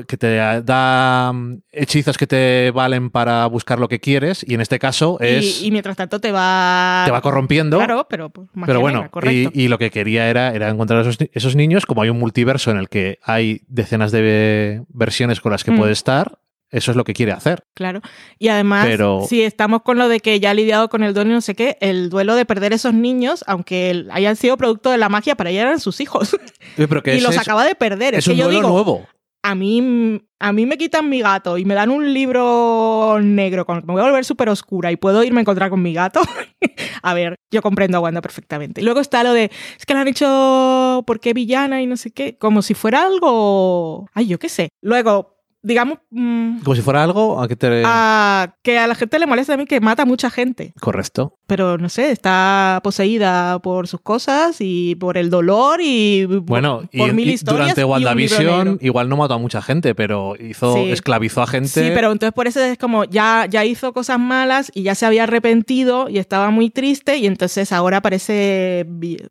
que 0.07 0.17
te 0.17 0.35
da 0.63 1.31
mm, 1.33 1.57
hechizos 1.71 2.17
que 2.17 2.27
te 2.27 2.71
valen 2.71 3.09
para 3.09 3.45
buscar 3.47 3.79
lo 3.79 3.87
que 3.87 3.99
quieres. 3.99 4.45
Y 4.47 4.53
en 4.53 4.61
este 4.61 4.79
caso 4.79 5.17
es. 5.19 5.61
Y, 5.61 5.67
y 5.67 5.71
mientras 5.71 5.97
tanto 5.97 6.19
te 6.19 6.31
va... 6.31 7.03
te 7.05 7.11
va 7.11 7.21
corrompiendo. 7.21 7.77
Claro, 7.77 8.07
pero 8.09 8.29
pues, 8.29 8.47
magia 8.53 8.67
Pero 8.67 8.81
bueno, 8.81 9.09
negra, 9.13 9.31
y, 9.31 9.49
y 9.53 9.67
lo 9.67 9.77
que 9.77 9.91
quería 9.91 10.29
era, 10.29 10.53
era 10.53 10.69
encontrar 10.69 10.99
a 10.99 11.09
esos, 11.09 11.17
esos 11.33 11.55
niños, 11.55 11.85
como 11.85 12.01
hay 12.01 12.09
un 12.09 12.19
multiverso 12.19 12.71
en 12.71 12.77
el 12.77 12.89
que 12.89 13.19
hay 13.23 13.61
decenas 13.67 14.11
de 14.11 14.83
versiones 14.89 15.41
con 15.41 15.51
las 15.51 15.63
que 15.63 15.71
Mm. 15.71 15.77
puede 15.77 15.91
estar, 15.91 16.39
eso 16.71 16.91
es 16.91 16.97
lo 16.97 17.03
que 17.03 17.13
quiere 17.13 17.31
hacer. 17.31 17.63
Claro. 17.75 18.01
Y 18.37 18.47
además, 18.49 18.85
Pero- 18.87 19.21
si 19.27 19.41
estamos 19.43 19.81
con 19.81 19.97
lo 19.97 20.07
de 20.07 20.19
que 20.19 20.39
ya 20.39 20.51
ha 20.51 20.53
lidiado 20.53 20.89
con 20.89 21.03
el 21.03 21.13
duelo 21.13 21.31
y 21.31 21.33
no 21.33 21.41
sé 21.41 21.55
qué, 21.55 21.77
el 21.81 22.09
duelo 22.09 22.35
de 22.35 22.45
perder 22.45 22.73
esos 22.73 22.93
niños, 22.93 23.43
aunque 23.47 24.05
hayan 24.11 24.35
sido 24.35 24.57
producto 24.57 24.91
de 24.91 24.97
la 24.97 25.09
magia, 25.09 25.35
para 25.35 25.49
ella 25.49 25.61
eran 25.63 25.79
sus 25.79 25.99
hijos. 26.01 26.37
Pero 26.75 27.01
que 27.03 27.15
y 27.17 27.21
los 27.21 27.35
es, 27.35 27.41
acaba 27.41 27.65
de 27.65 27.75
perder. 27.75 28.13
Es, 28.13 28.19
es 28.19 28.25
que 28.25 28.31
un 28.31 28.37
yo 28.37 28.43
duelo 28.45 28.59
digo, 28.59 28.69
nuevo. 28.73 29.07
a 29.43 29.55
mí, 29.55 30.21
a 30.39 30.51
mí 30.53 30.65
me 30.65 30.77
quitan 30.77 31.09
mi 31.09 31.21
gato 31.21 31.57
y 31.57 31.65
me 31.65 31.73
dan 31.73 31.89
un 31.91 32.13
libro 32.13 33.17
negro 33.21 33.65
con 33.65 33.77
el 33.77 33.81
que 33.81 33.87
me 33.87 33.93
voy 33.93 34.01
a 34.01 34.05
volver 34.05 34.25
súper 34.25 34.49
oscura 34.49 34.91
y 34.91 34.95
puedo 34.97 35.23
irme 35.23 35.39
a 35.39 35.41
encontrar 35.41 35.69
con 35.69 35.81
mi 35.81 35.93
gato. 35.93 36.21
a 37.01 37.13
ver, 37.13 37.35
yo 37.51 37.61
comprendo 37.61 37.97
a 37.97 38.01
Wanda 38.01 38.21
perfectamente. 38.21 38.81
Y 38.81 38.83
luego 38.83 38.99
está 38.99 39.23
lo 39.23 39.33
de, 39.33 39.45
es 39.77 39.85
que 39.85 39.93
la 39.93 40.01
han 40.01 40.07
hecho, 40.07 41.03
¿por 41.07 41.19
qué 41.19 41.33
villana 41.33 41.81
y 41.81 41.87
no 41.87 41.97
sé 41.97 42.11
qué? 42.11 42.37
Como 42.37 42.61
si 42.61 42.73
fuera 42.73 43.05
algo, 43.05 44.07
ay, 44.13 44.27
yo 44.27 44.39
qué 44.39 44.49
sé. 44.49 44.69
Luego, 44.81 45.38
digamos, 45.61 45.99
mm, 46.11 46.59
Como 46.63 46.75
si 46.75 46.81
fuera 46.81 47.03
algo 47.03 47.41
a 47.41 47.47
que 47.47 47.55
te... 47.55 47.83
a, 47.85 48.55
que 48.63 48.77
a 48.79 48.87
la 48.87 48.95
gente 48.95 49.19
le 49.19 49.25
molesta 49.27 49.53
también 49.53 49.67
que 49.67 49.79
mata 49.81 50.03
a 50.03 50.05
mucha 50.05 50.29
gente. 50.29 50.73
Correcto. 50.79 51.37
Pero 51.47 51.77
no 51.77 51.89
sé, 51.89 52.11
está 52.11 52.79
poseída 52.83 53.59
por 53.59 53.87
sus 53.87 54.01
cosas 54.01 54.57
y 54.59 54.95
por 54.95 55.17
el 55.17 55.29
dolor 55.29 55.79
y 55.83 56.25
por- 56.27 56.41
Bueno, 56.41 56.81
y, 56.91 56.97
por 56.99 57.13
mil 57.13 57.29
y 57.29 57.33
historias. 57.33 57.75
durante 57.75 57.83
WandaVision 57.83 58.77
igual 58.81 59.09
no 59.09 59.17
mató 59.17 59.33
a 59.33 59.37
mucha 59.37 59.61
gente, 59.61 59.95
pero 59.95 60.35
hizo, 60.39 60.73
Sí. 60.75 60.91
esclavizó 60.91 61.41
a 61.41 61.47
gente. 61.47 61.67
Sí, 61.69 61.91
pero 61.93 62.11
entonces 62.11 62.33
por 62.33 62.47
eso 62.47 62.63
es 62.63 62.77
como 62.77 63.03
ya, 63.05 63.45
ya 63.49 63.65
hizo 63.65 63.93
cosas 63.93 64.19
malas 64.19 64.71
y 64.73 64.83
ya 64.83 64.95
se 64.95 65.05
había 65.05 65.23
arrepentido 65.23 66.07
y 66.09 66.19
estaba 66.19 66.51
muy 66.51 66.69
triste 66.69 67.17
y 67.17 67.25
entonces 67.25 67.71
ahora 67.71 68.01
parece... 68.01 68.85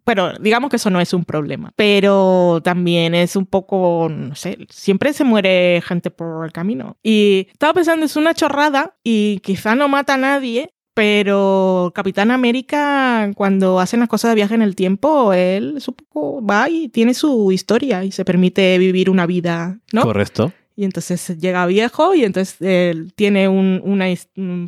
Bueno, 0.04 0.32
digamos 0.40 0.70
que 0.70 0.76
eso 0.76 0.90
no 0.90 1.00
es 1.00 1.12
un 1.14 1.24
problema, 1.24 1.72
pero 1.76 2.60
también 2.62 3.14
es 3.14 3.36
un 3.36 3.46
poco, 3.46 4.08
no 4.10 4.34
sé, 4.34 4.58
siempre 4.70 5.12
se 5.12 5.24
muere 5.24 5.80
gente 5.86 6.10
por 6.18 6.44
el 6.44 6.52
camino. 6.52 6.98
Y 7.02 7.46
estaba 7.50 7.72
pensando, 7.72 8.04
es 8.04 8.16
una 8.16 8.34
chorrada 8.34 8.98
y 9.02 9.40
quizá 9.40 9.74
no 9.74 9.88
mata 9.88 10.14
a 10.14 10.18
nadie. 10.18 10.74
Pero 10.92 11.92
Capitán 11.94 12.32
América, 12.32 13.30
cuando 13.36 13.78
hacen 13.78 14.00
las 14.00 14.08
cosas 14.08 14.32
de 14.32 14.34
viaje 14.34 14.56
en 14.56 14.62
el 14.62 14.74
tiempo, 14.74 15.32
él 15.32 15.74
es 15.76 15.86
un 15.86 15.94
poco 15.94 16.44
va 16.44 16.68
y 16.68 16.88
tiene 16.88 17.14
su 17.14 17.52
historia 17.52 18.02
y 18.02 18.10
se 18.10 18.24
permite 18.24 18.76
vivir 18.78 19.08
una 19.08 19.24
vida, 19.24 19.78
¿no? 19.92 20.02
Correcto. 20.02 20.52
Y 20.78 20.84
entonces 20.84 21.36
llega 21.40 21.66
viejo 21.66 22.14
y 22.14 22.22
entonces 22.22 22.54
él 22.60 23.12
tiene 23.16 23.48
un, 23.48 23.80
una, 23.84 24.06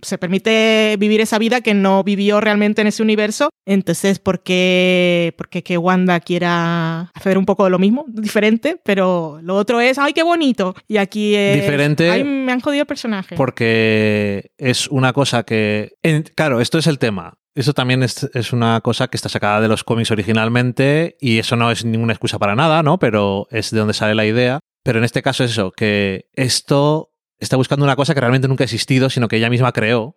se 0.02 0.18
permite 0.18 0.96
vivir 0.98 1.20
esa 1.20 1.38
vida 1.38 1.60
que 1.60 1.72
no 1.72 2.02
vivió 2.02 2.40
realmente 2.40 2.80
en 2.80 2.88
ese 2.88 3.00
universo. 3.00 3.50
Entonces, 3.64 4.18
¿por 4.18 4.42
qué, 4.42 5.32
por 5.38 5.48
qué 5.48 5.62
que 5.62 5.78
Wanda 5.78 6.18
quiera 6.18 7.12
hacer 7.14 7.38
un 7.38 7.46
poco 7.46 7.62
de 7.62 7.70
lo 7.70 7.78
mismo? 7.78 8.06
Diferente, 8.08 8.80
pero 8.84 9.38
lo 9.40 9.54
otro 9.54 9.80
es, 9.80 9.98
¡ay, 9.98 10.12
qué 10.12 10.24
bonito! 10.24 10.74
Y 10.88 10.96
aquí 10.96 11.36
es, 11.36 11.60
Diferente 11.60 12.10
¡ay, 12.10 12.24
me 12.24 12.50
han 12.50 12.60
jodido 12.60 12.80
el 12.82 12.86
personaje! 12.88 13.36
Porque 13.36 14.50
es 14.58 14.88
una 14.88 15.12
cosa 15.12 15.44
que... 15.44 15.92
en- 16.02 16.24
claro, 16.34 16.60
esto 16.60 16.78
es 16.78 16.88
el 16.88 16.98
tema. 16.98 17.34
Eso 17.54 17.72
también 17.72 18.02
es, 18.02 18.28
es 18.34 18.52
una 18.52 18.80
cosa 18.80 19.06
que 19.06 19.16
está 19.16 19.28
sacada 19.28 19.60
de 19.60 19.68
los 19.68 19.84
cómics 19.84 20.10
originalmente 20.10 21.16
y 21.20 21.38
eso 21.38 21.54
no 21.54 21.70
es 21.70 21.84
ninguna 21.84 22.12
excusa 22.14 22.38
para 22.40 22.56
nada, 22.56 22.82
¿no? 22.82 22.98
Pero 22.98 23.46
es 23.50 23.70
de 23.70 23.78
donde 23.78 23.94
sale 23.94 24.14
la 24.16 24.26
idea. 24.26 24.58
Pero 24.90 24.98
en 24.98 25.04
este 25.04 25.22
caso 25.22 25.44
es 25.44 25.52
eso, 25.52 25.70
que 25.70 26.26
esto 26.32 27.12
está 27.38 27.56
buscando 27.56 27.84
una 27.84 27.94
cosa 27.94 28.12
que 28.12 28.18
realmente 28.18 28.48
nunca 28.48 28.64
ha 28.64 28.66
existido, 28.66 29.08
sino 29.08 29.28
que 29.28 29.36
ella 29.36 29.48
misma 29.48 29.70
creó. 29.70 30.16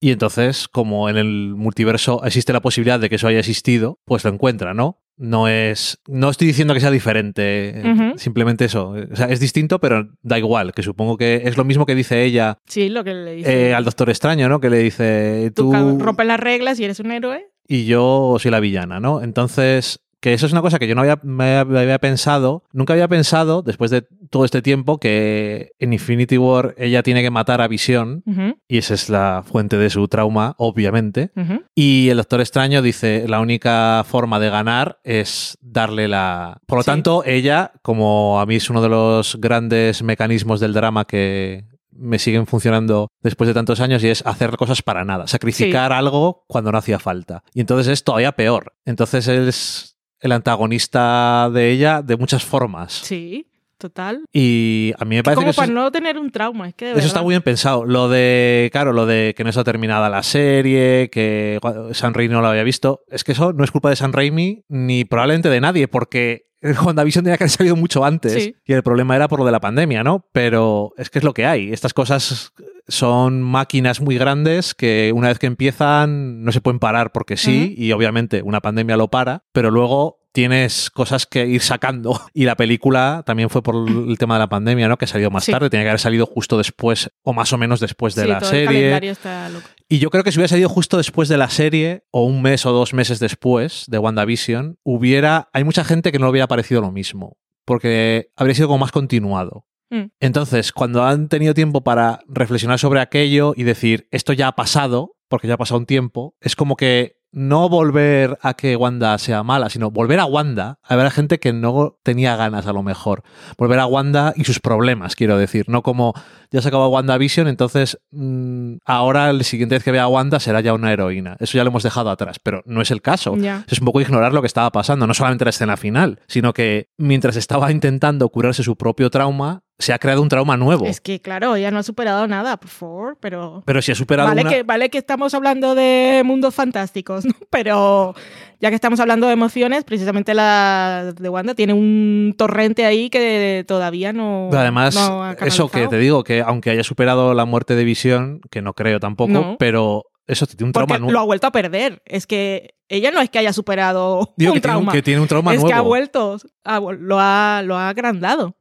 Y 0.00 0.10
entonces, 0.10 0.68
como 0.68 1.08
en 1.08 1.16
el 1.16 1.54
multiverso 1.56 2.22
existe 2.26 2.52
la 2.52 2.60
posibilidad 2.60 3.00
de 3.00 3.08
que 3.08 3.14
eso 3.14 3.26
haya 3.26 3.38
existido, 3.38 4.00
pues 4.04 4.22
lo 4.24 4.30
encuentra, 4.30 4.74
¿no? 4.74 4.98
No 5.16 5.48
es. 5.48 5.98
No 6.06 6.28
estoy 6.28 6.46
diciendo 6.46 6.74
que 6.74 6.80
sea 6.80 6.90
diferente, 6.90 7.82
simplemente 8.18 8.66
eso. 8.66 8.90
O 9.10 9.16
sea, 9.16 9.30
es 9.30 9.40
distinto, 9.40 9.78
pero 9.80 10.06
da 10.20 10.38
igual, 10.38 10.72
que 10.74 10.82
supongo 10.82 11.16
que 11.16 11.40
es 11.46 11.56
lo 11.56 11.64
mismo 11.64 11.86
que 11.86 11.94
dice 11.94 12.22
ella 12.22 12.58
Sí, 12.66 12.90
lo 12.90 13.04
que 13.04 13.14
le 13.14 13.32
dice. 13.36 13.68
eh, 13.70 13.74
al 13.74 13.84
Doctor 13.86 14.10
Extraño, 14.10 14.46
¿no? 14.50 14.60
Que 14.60 14.68
le 14.68 14.76
dice, 14.80 15.52
Tú 15.56 15.72
tú 15.72 15.98
rompes 15.98 16.26
las 16.26 16.38
reglas 16.38 16.78
y 16.78 16.84
eres 16.84 17.00
un 17.00 17.12
héroe. 17.12 17.46
y 17.66 17.86
yo 17.86 18.36
soy 18.38 18.50
la 18.50 18.60
villana, 18.60 19.00
¿no? 19.00 19.22
Entonces, 19.22 20.00
que 20.22 20.32
eso 20.32 20.46
es 20.46 20.52
una 20.52 20.62
cosa 20.62 20.78
que 20.78 20.86
yo 20.86 20.94
no 20.94 21.00
había, 21.02 21.18
me 21.24 21.56
había- 21.58 21.80
había 21.82 21.98
pensado, 21.98 22.62
nunca 22.72 22.92
había 22.94 23.08
pensado, 23.08 23.60
después 23.62 23.90
de 23.90 24.06
todo 24.30 24.44
este 24.44 24.62
tiempo, 24.62 24.98
que 24.98 25.72
en 25.80 25.92
Infinity 25.92 26.38
War 26.38 26.74
ella 26.78 27.02
tiene 27.02 27.22
que 27.22 27.30
matar 27.30 27.60
a 27.60 27.66
Visión, 27.68 28.22
y 28.68 28.78
esa 28.78 28.94
es 28.94 29.10
la 29.10 29.42
fuente 29.44 29.76
de 29.76 29.90
su 29.90 30.06
trauma, 30.08 30.54
obviamente. 30.58 31.32
Y 31.74 32.08
el 32.08 32.16
Doctor 32.18 32.40
Extraño 32.40 32.80
dice, 32.82 33.24
la 33.28 33.40
única 33.40 34.04
forma 34.06 34.38
de 34.38 34.48
ganar 34.48 35.00
es 35.02 35.58
darle 35.60 36.06
la... 36.08 36.58
Por 36.66 36.78
lo 36.78 36.82
Sí. 36.84 36.90
tanto, 36.92 37.24
ella, 37.26 37.72
como 37.82 38.40
a 38.40 38.46
mí 38.46 38.54
es 38.56 38.70
uno 38.70 38.80
de 38.80 38.88
los 38.88 39.36
grandes 39.40 40.02
mecanismos 40.04 40.60
del 40.60 40.72
drama 40.72 41.04
que 41.04 41.64
me 41.90 42.18
siguen 42.18 42.46
funcionando 42.46 43.08
después 43.22 43.48
de 43.48 43.54
tantos 43.54 43.80
años 43.80 44.02
y 44.02 44.08
es 44.08 44.24
hacer 44.24 44.56
cosas 44.56 44.80
para 44.82 45.04
nada, 45.04 45.26
sacrificar 45.26 45.92
algo 45.92 46.44
cuando 46.48 46.72
no 46.72 46.78
hacía 46.78 46.98
falta. 46.98 47.42
Y 47.52 47.60
entonces 47.60 47.88
es 47.92 48.02
todavía 48.04 48.32
peor. 48.32 48.72
Entonces 48.86 49.28
es 49.28 49.91
el 50.22 50.32
antagonista 50.32 51.50
de 51.52 51.70
ella 51.70 52.00
de 52.02 52.16
muchas 52.16 52.44
formas. 52.44 52.92
Sí, 52.92 53.46
total. 53.78 54.24
Y 54.32 54.92
a 54.98 55.04
mí 55.04 55.16
me 55.16 55.22
parece 55.22 55.36
Como 55.36 55.46
que 55.46 55.50
eso 55.50 55.56
para 55.60 55.66
es- 55.68 55.74
no 55.74 55.90
tener 55.92 56.16
un 56.18 56.30
trauma, 56.30 56.68
es 56.68 56.74
que 56.74 56.86
de 56.86 56.98
eso 56.98 57.06
está 57.08 57.20
muy 57.22 57.32
bien 57.32 57.42
pensado. 57.42 57.84
Lo 57.84 58.08
de, 58.08 58.70
claro, 58.72 58.92
lo 58.92 59.06
de 59.06 59.34
que 59.36 59.42
no 59.44 59.50
está 59.50 59.64
terminada 59.64 60.08
la 60.08 60.22
serie, 60.22 61.10
que 61.10 61.58
San 61.92 62.14
Raimi 62.14 62.32
no 62.32 62.40
lo 62.40 62.48
había 62.48 62.62
visto. 62.62 63.00
Es 63.08 63.24
que 63.24 63.32
eso 63.32 63.52
no 63.52 63.64
es 63.64 63.70
culpa 63.72 63.90
de 63.90 63.96
San 63.96 64.12
Raimi 64.12 64.64
ni 64.68 65.04
probablemente 65.04 65.48
de 65.48 65.60
nadie, 65.60 65.88
porque 65.88 66.46
WandaVision 66.62 67.24
tenía 67.24 67.36
que 67.38 67.44
haber 67.44 67.50
salido 67.50 67.76
mucho 67.76 68.04
antes. 68.04 68.32
Sí. 68.34 68.56
Y 68.64 68.72
el 68.72 68.82
problema 68.82 69.16
era 69.16 69.28
por 69.28 69.38
lo 69.40 69.44
de 69.46 69.52
la 69.52 69.60
pandemia, 69.60 70.02
¿no? 70.04 70.26
Pero 70.32 70.92
es 70.96 71.10
que 71.10 71.18
es 71.18 71.24
lo 71.24 71.34
que 71.34 71.46
hay. 71.46 71.72
Estas 71.72 71.92
cosas 71.94 72.52
son 72.88 73.42
máquinas 73.42 74.00
muy 74.00 74.18
grandes 74.18 74.74
que 74.74 75.12
una 75.14 75.28
vez 75.28 75.38
que 75.38 75.46
empiezan 75.46 76.44
no 76.44 76.52
se 76.52 76.60
pueden 76.60 76.78
parar 76.80 77.12
porque 77.12 77.36
sí, 77.36 77.74
y 77.76 77.92
obviamente 77.92 78.42
una 78.42 78.60
pandemia 78.60 78.96
lo 78.96 79.08
para, 79.08 79.44
pero 79.52 79.70
luego 79.70 80.18
tienes 80.32 80.90
cosas 80.90 81.26
que 81.26 81.46
ir 81.46 81.60
sacando. 81.60 82.18
Y 82.34 82.44
la 82.46 82.56
película 82.56 83.22
también 83.26 83.50
fue 83.50 83.62
por 83.62 83.74
el 83.88 84.16
tema 84.18 84.34
de 84.34 84.40
la 84.40 84.48
pandemia, 84.48 84.88
¿no? 84.88 84.96
Que 84.96 85.06
salió 85.06 85.30
más 85.30 85.44
Sí. 85.44 85.52
tarde, 85.52 85.68
tenía 85.70 85.84
que 85.84 85.90
haber 85.90 86.00
salido 86.00 86.26
justo 86.26 86.56
después, 86.58 87.10
o 87.22 87.32
más 87.34 87.52
o 87.52 87.58
menos 87.58 87.80
después 87.80 88.14
de 88.14 88.22
Sí, 88.22 88.28
la 88.28 88.38
todo 88.38 88.50
el 88.50 88.56
serie. 88.56 88.66
calendario 88.66 89.12
está 89.12 89.48
loco. 89.50 89.66
Y 89.92 89.98
yo 89.98 90.08
creo 90.08 90.24
que 90.24 90.32
si 90.32 90.38
hubiera 90.38 90.48
salido 90.48 90.70
justo 90.70 90.96
después 90.96 91.28
de 91.28 91.36
la 91.36 91.50
serie, 91.50 92.06
o 92.10 92.24
un 92.24 92.40
mes 92.40 92.64
o 92.64 92.72
dos 92.72 92.94
meses 92.94 93.18
después 93.18 93.84
de 93.88 93.98
WandaVision, 93.98 94.78
hubiera. 94.82 95.50
Hay 95.52 95.64
mucha 95.64 95.84
gente 95.84 96.12
que 96.12 96.18
no 96.18 96.24
le 96.24 96.30
hubiera 96.30 96.48
parecido 96.48 96.80
lo 96.80 96.90
mismo. 96.90 97.36
Porque 97.66 98.30
habría 98.34 98.54
sido 98.54 98.68
como 98.68 98.78
más 98.78 98.90
continuado. 98.90 99.66
Mm. 99.90 100.04
Entonces, 100.18 100.72
cuando 100.72 101.04
han 101.04 101.28
tenido 101.28 101.52
tiempo 101.52 101.84
para 101.84 102.20
reflexionar 102.26 102.78
sobre 102.78 103.00
aquello 103.00 103.52
y 103.54 103.64
decir, 103.64 104.08
esto 104.12 104.32
ya 104.32 104.48
ha 104.48 104.56
pasado, 104.56 105.14
porque 105.28 105.46
ya 105.46 105.54
ha 105.54 105.58
pasado 105.58 105.80
un 105.80 105.84
tiempo, 105.84 106.36
es 106.40 106.56
como 106.56 106.76
que 106.76 107.18
no 107.32 107.68
volver 107.68 108.38
a 108.42 108.54
que 108.54 108.76
Wanda 108.76 109.16
sea 109.18 109.42
mala, 109.42 109.70
sino 109.70 109.90
volver 109.90 110.20
a 110.20 110.26
Wanda, 110.26 110.78
a 110.82 110.96
ver 110.96 111.06
a 111.06 111.10
gente 111.10 111.38
que 111.38 111.52
no 111.52 111.98
tenía 112.02 112.36
ganas 112.36 112.66
a 112.66 112.72
lo 112.72 112.82
mejor. 112.82 113.22
Volver 113.56 113.78
a 113.78 113.86
Wanda 113.86 114.34
y 114.36 114.44
sus 114.44 114.60
problemas, 114.60 115.16
quiero 115.16 115.38
decir. 115.38 115.64
No 115.68 115.82
como 115.82 116.14
ya 116.50 116.60
se 116.60 116.68
acabó 116.68 116.88
WandaVision, 116.88 117.48
entonces 117.48 117.98
mm, 118.10 118.74
ahora 118.84 119.32
la 119.32 119.42
siguiente 119.44 119.74
vez 119.74 119.82
que 119.82 119.92
vea 119.92 120.04
a 120.04 120.08
Wanda 120.08 120.38
será 120.40 120.60
ya 120.60 120.74
una 120.74 120.92
heroína. 120.92 121.36
Eso 121.40 121.56
ya 121.56 121.64
lo 121.64 121.70
hemos 121.70 121.82
dejado 121.82 122.10
atrás, 122.10 122.38
pero 122.38 122.62
no 122.66 122.82
es 122.82 122.90
el 122.90 123.00
caso. 123.00 123.34
Es 123.66 123.78
un 123.80 123.86
poco 123.86 124.00
ignorar 124.00 124.32
lo 124.32 124.42
que 124.42 124.46
estaba 124.46 124.70
pasando, 124.70 125.06
no 125.06 125.14
solamente 125.14 125.44
la 125.44 125.50
escena 125.50 125.76
final, 125.76 126.20
sino 126.26 126.52
que 126.52 126.90
mientras 126.98 127.36
estaba 127.36 127.72
intentando 127.72 128.28
curarse 128.28 128.62
su 128.62 128.76
propio 128.76 129.10
trauma, 129.10 129.62
se 129.82 129.92
ha 129.92 129.98
creado 129.98 130.22
un 130.22 130.28
trauma 130.28 130.56
nuevo. 130.56 130.86
Es 130.86 131.00
que, 131.00 131.20
claro, 131.20 131.56
ella 131.56 131.70
no 131.70 131.78
ha 131.78 131.82
superado 131.82 132.26
nada, 132.26 132.56
por 132.56 132.70
favor, 132.70 133.18
pero... 133.20 133.62
Pero 133.66 133.82
si 133.82 133.92
ha 133.92 133.94
superado 133.94 134.28
Vale, 134.28 134.42
una... 134.42 134.50
que, 134.50 134.62
vale 134.62 134.88
que 134.90 134.98
estamos 134.98 135.34
hablando 135.34 135.74
de 135.74 136.22
mundos 136.24 136.54
fantásticos, 136.54 137.24
¿no? 137.26 137.34
pero 137.50 138.14
ya 138.60 138.68
que 138.70 138.76
estamos 138.76 139.00
hablando 139.00 139.26
de 139.26 139.32
emociones, 139.32 139.84
precisamente 139.84 140.34
la 140.34 141.12
de 141.14 141.28
Wanda 141.28 141.54
tiene 141.54 141.74
un 141.74 142.34
torrente 142.38 142.86
ahí 142.86 143.10
que 143.10 143.64
todavía 143.66 144.12
no. 144.12 144.48
Además, 144.52 144.94
no 144.94 145.24
ha 145.24 145.32
eso 145.32 145.68
que 145.68 145.88
te 145.88 145.98
digo, 145.98 146.22
que 146.24 146.40
aunque 146.40 146.70
haya 146.70 146.84
superado 146.84 147.34
la 147.34 147.44
muerte 147.44 147.74
de 147.74 147.84
Visión, 147.84 148.40
que 148.50 148.62
no 148.62 148.74
creo 148.74 149.00
tampoco, 149.00 149.32
No. 149.32 149.56
pero 149.58 150.04
eso 150.28 150.46
tiene 150.46 150.66
un 150.66 150.72
trauma 150.72 150.98
nuevo. 150.98 151.12
lo 151.12 151.18
ha 151.18 151.24
vuelto 151.24 151.48
a 151.48 151.52
perder. 151.52 152.00
Es 152.06 152.28
que 152.28 152.76
ella 152.88 153.10
no 153.10 153.20
es 153.20 153.30
que 153.30 153.38
haya 153.40 153.52
superado 153.52 154.32
Digo 154.36 154.52
un 154.52 154.56
que 154.56 154.60
tiene, 154.60 154.76
un, 154.76 154.82
trauma. 154.84 154.92
que 154.92 155.02
tiene 155.02 155.20
un 155.20 155.26
trauma 155.28 155.52
es 155.54 155.60
nuevo. 155.60 155.68
que 155.68 155.74
ha 155.74 155.80
vuelto, 155.80 156.36
ha 156.64 156.78
lo, 156.78 157.16
ha, 157.18 157.62
lo 157.64 157.76
ha 157.76 157.88
agrandado. 157.88 158.56